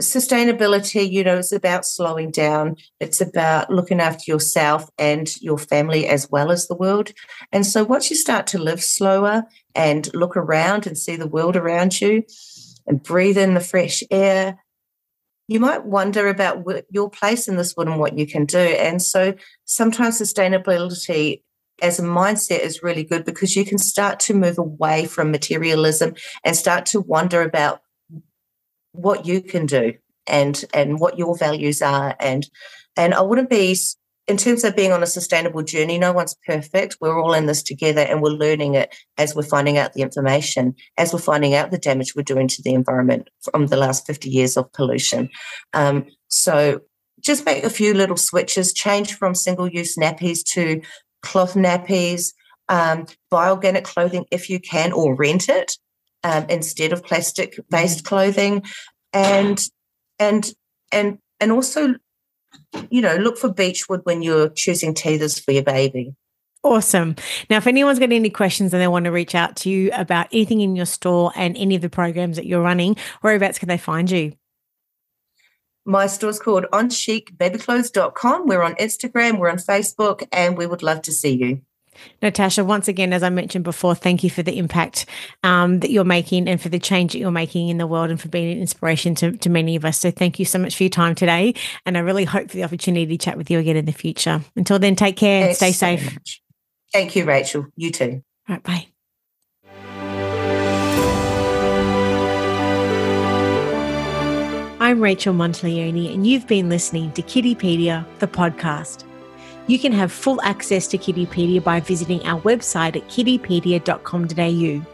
Sustainability, 0.00 1.08
you 1.08 1.22
know, 1.22 1.36
is 1.36 1.52
about 1.52 1.84
slowing 1.84 2.30
down. 2.30 2.76
It's 2.98 3.20
about 3.20 3.68
looking 3.68 4.00
after 4.00 4.24
yourself 4.26 4.88
and 4.98 5.28
your 5.42 5.58
family 5.58 6.08
as 6.08 6.30
well 6.30 6.50
as 6.50 6.66
the 6.66 6.74
world. 6.74 7.12
And 7.52 7.66
so, 7.66 7.84
once 7.84 8.08
you 8.08 8.16
start 8.16 8.46
to 8.48 8.58
live 8.58 8.82
slower 8.82 9.44
and 9.74 10.12
look 10.14 10.34
around 10.34 10.86
and 10.86 10.96
see 10.96 11.16
the 11.16 11.28
world 11.28 11.56
around 11.56 12.00
you, 12.00 12.24
and 12.86 13.02
breathe 13.02 13.38
in 13.38 13.54
the 13.54 13.60
fresh 13.60 14.02
air 14.10 14.58
you 15.46 15.60
might 15.60 15.84
wonder 15.84 16.28
about 16.28 16.64
what, 16.64 16.86
your 16.90 17.10
place 17.10 17.48
in 17.48 17.56
this 17.56 17.76
world 17.76 17.88
and 17.88 18.00
what 18.00 18.18
you 18.18 18.26
can 18.26 18.46
do. 18.46 18.58
And 18.58 19.00
so 19.02 19.34
sometimes 19.64 20.20
sustainability 20.20 21.42
as 21.82 21.98
a 21.98 22.02
mindset 22.02 22.60
is 22.60 22.82
really 22.82 23.04
good 23.04 23.24
because 23.24 23.56
you 23.56 23.64
can 23.64 23.78
start 23.78 24.20
to 24.20 24.34
move 24.34 24.58
away 24.58 25.06
from 25.06 25.30
materialism 25.30 26.14
and 26.44 26.56
start 26.56 26.86
to 26.86 27.00
wonder 27.00 27.42
about 27.42 27.80
what 28.92 29.26
you 29.26 29.42
can 29.42 29.66
do 29.66 29.94
and 30.26 30.64
and 30.72 31.00
what 31.00 31.18
your 31.18 31.36
values 31.36 31.82
are 31.82 32.16
and 32.20 32.48
and 32.96 33.12
I 33.12 33.20
wouldn't 33.20 33.50
be 33.50 33.76
in 34.26 34.36
terms 34.38 34.64
of 34.64 34.74
being 34.74 34.92
on 34.92 35.02
a 35.02 35.06
sustainable 35.06 35.62
journey, 35.62 35.98
no 35.98 36.12
one's 36.12 36.34
perfect. 36.46 36.96
We're 37.00 37.20
all 37.20 37.34
in 37.34 37.46
this 37.46 37.62
together 37.62 38.00
and 38.00 38.22
we're 38.22 38.30
learning 38.30 38.74
it 38.74 38.94
as 39.18 39.34
we're 39.34 39.42
finding 39.42 39.76
out 39.76 39.92
the 39.92 40.02
information, 40.02 40.74
as 40.96 41.12
we're 41.12 41.18
finding 41.18 41.54
out 41.54 41.70
the 41.70 41.78
damage 41.78 42.14
we're 42.14 42.22
doing 42.22 42.48
to 42.48 42.62
the 42.62 42.72
environment 42.72 43.28
from 43.42 43.66
the 43.66 43.76
last 43.76 44.06
50 44.06 44.30
years 44.30 44.56
of 44.56 44.72
pollution. 44.72 45.28
Um, 45.74 46.06
so 46.28 46.80
just 47.20 47.44
make 47.44 47.64
a 47.64 47.70
few 47.70 47.92
little 47.92 48.16
switches, 48.16 48.72
change 48.72 49.14
from 49.14 49.34
single 49.34 49.68
use 49.68 49.96
nappies 49.96 50.42
to 50.52 50.80
cloth 51.22 51.54
nappies, 51.54 52.32
um, 52.68 53.06
buy 53.30 53.50
organic 53.50 53.84
clothing 53.84 54.24
if 54.30 54.48
you 54.48 54.58
can, 54.58 54.92
or 54.92 55.14
rent 55.14 55.50
it 55.50 55.76
um, 56.22 56.46
instead 56.48 56.92
of 56.92 57.04
plastic 57.04 57.58
based 57.68 57.98
mm-hmm. 57.98 58.08
clothing. 58.08 58.62
And, 59.12 59.60
and, 60.18 60.50
and, 60.90 61.18
and 61.40 61.52
also 61.52 61.94
you 62.90 63.00
know, 63.00 63.16
look 63.16 63.38
for 63.38 63.52
beechwood 63.52 64.00
when 64.04 64.22
you're 64.22 64.48
choosing 64.50 64.94
teethers 64.94 65.42
for 65.42 65.52
your 65.52 65.62
baby. 65.62 66.14
Awesome. 66.62 67.14
Now, 67.50 67.58
if 67.58 67.66
anyone's 67.66 67.98
got 67.98 68.10
any 68.10 68.30
questions 68.30 68.72
and 68.72 68.80
they 68.80 68.88
want 68.88 69.04
to 69.04 69.12
reach 69.12 69.34
out 69.34 69.54
to 69.56 69.70
you 69.70 69.90
about 69.92 70.28
anything 70.32 70.62
in 70.62 70.74
your 70.76 70.86
store 70.86 71.30
and 71.36 71.56
any 71.58 71.74
of 71.74 71.82
the 71.82 71.90
programs 71.90 72.36
that 72.36 72.46
you're 72.46 72.62
running, 72.62 72.96
whereabouts 73.22 73.58
can 73.58 73.68
they 73.68 73.76
find 73.76 74.10
you? 74.10 74.32
My 75.84 76.06
store's 76.06 76.38
called 76.38 76.64
onchicbabyclothes.com. 76.72 78.46
We're 78.46 78.62
on 78.62 78.74
Instagram, 78.76 79.38
we're 79.38 79.50
on 79.50 79.58
Facebook, 79.58 80.26
and 80.32 80.56
we 80.56 80.66
would 80.66 80.82
love 80.82 81.02
to 81.02 81.12
see 81.12 81.36
you. 81.36 81.60
Natasha, 82.22 82.64
once 82.64 82.88
again, 82.88 83.12
as 83.12 83.22
I 83.22 83.30
mentioned 83.30 83.64
before, 83.64 83.94
thank 83.94 84.24
you 84.24 84.30
for 84.30 84.42
the 84.42 84.58
impact 84.58 85.06
um, 85.42 85.80
that 85.80 85.90
you're 85.90 86.04
making 86.04 86.48
and 86.48 86.60
for 86.60 86.68
the 86.68 86.78
change 86.78 87.12
that 87.12 87.18
you're 87.18 87.30
making 87.30 87.68
in 87.68 87.78
the 87.78 87.86
world 87.86 88.10
and 88.10 88.20
for 88.20 88.28
being 88.28 88.52
an 88.52 88.60
inspiration 88.60 89.14
to, 89.16 89.36
to 89.38 89.48
many 89.48 89.76
of 89.76 89.84
us. 89.84 89.98
So, 89.98 90.10
thank 90.10 90.38
you 90.38 90.44
so 90.44 90.58
much 90.58 90.76
for 90.76 90.82
your 90.82 90.90
time 90.90 91.14
today. 91.14 91.54
And 91.86 91.96
I 91.96 92.00
really 92.00 92.24
hope 92.24 92.50
for 92.50 92.56
the 92.56 92.64
opportunity 92.64 93.06
to 93.06 93.18
chat 93.18 93.36
with 93.36 93.50
you 93.50 93.58
again 93.58 93.76
in 93.76 93.84
the 93.84 93.92
future. 93.92 94.42
Until 94.56 94.78
then, 94.78 94.96
take 94.96 95.16
care. 95.16 95.44
Thanks 95.44 95.58
stay 95.58 95.72
safe. 95.72 96.18
So 96.24 96.40
thank 96.92 97.16
you, 97.16 97.24
Rachel. 97.24 97.66
You 97.76 97.90
too. 97.90 98.22
All 98.48 98.56
right. 98.56 98.62
Bye. 98.62 98.86
I'm 104.80 105.00
Rachel 105.00 105.32
Monteleone, 105.32 106.12
and 106.12 106.26
you've 106.26 106.46
been 106.46 106.68
listening 106.68 107.10
to 107.12 107.22
Kiddipedia, 107.22 108.04
the 108.18 108.26
podcast. 108.26 109.04
You 109.66 109.78
can 109.78 109.92
have 109.92 110.12
full 110.12 110.42
access 110.42 110.86
to 110.88 110.98
Kiddipedia 110.98 111.64
by 111.64 111.80
visiting 111.80 112.22
our 112.26 112.40
website 112.42 112.96
at 112.96 113.08
kiddipedia.com.au 113.08 114.86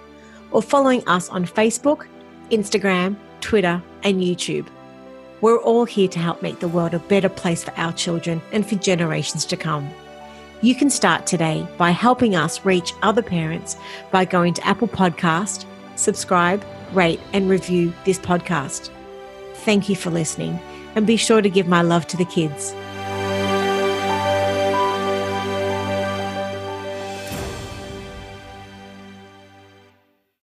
or 0.52 0.62
following 0.62 1.06
us 1.08 1.28
on 1.28 1.44
Facebook, 1.44 2.06
Instagram, 2.50 3.16
Twitter, 3.40 3.82
and 4.04 4.20
YouTube. 4.20 4.68
We're 5.40 5.58
all 5.58 5.84
here 5.86 6.08
to 6.08 6.18
help 6.18 6.42
make 6.42 6.60
the 6.60 6.68
world 6.68 6.94
a 6.94 7.00
better 7.00 7.28
place 7.28 7.64
for 7.64 7.72
our 7.76 7.92
children 7.92 8.40
and 8.52 8.68
for 8.68 8.76
generations 8.76 9.44
to 9.46 9.56
come. 9.56 9.90
You 10.62 10.74
can 10.74 10.90
start 10.90 11.26
today 11.26 11.66
by 11.78 11.90
helping 11.90 12.36
us 12.36 12.64
reach 12.64 12.92
other 13.02 13.22
parents 13.22 13.76
by 14.12 14.24
going 14.24 14.54
to 14.54 14.66
Apple 14.66 14.88
Podcast, 14.88 15.64
subscribe, 15.96 16.62
rate, 16.92 17.20
and 17.32 17.48
review 17.48 17.92
this 18.04 18.18
podcast. 18.18 18.90
Thank 19.54 19.88
you 19.88 19.96
for 19.96 20.10
listening, 20.10 20.60
and 20.94 21.06
be 21.06 21.16
sure 21.16 21.40
to 21.40 21.48
give 21.48 21.66
my 21.66 21.82
love 21.82 22.06
to 22.08 22.16
the 22.16 22.24
kids. 22.26 22.74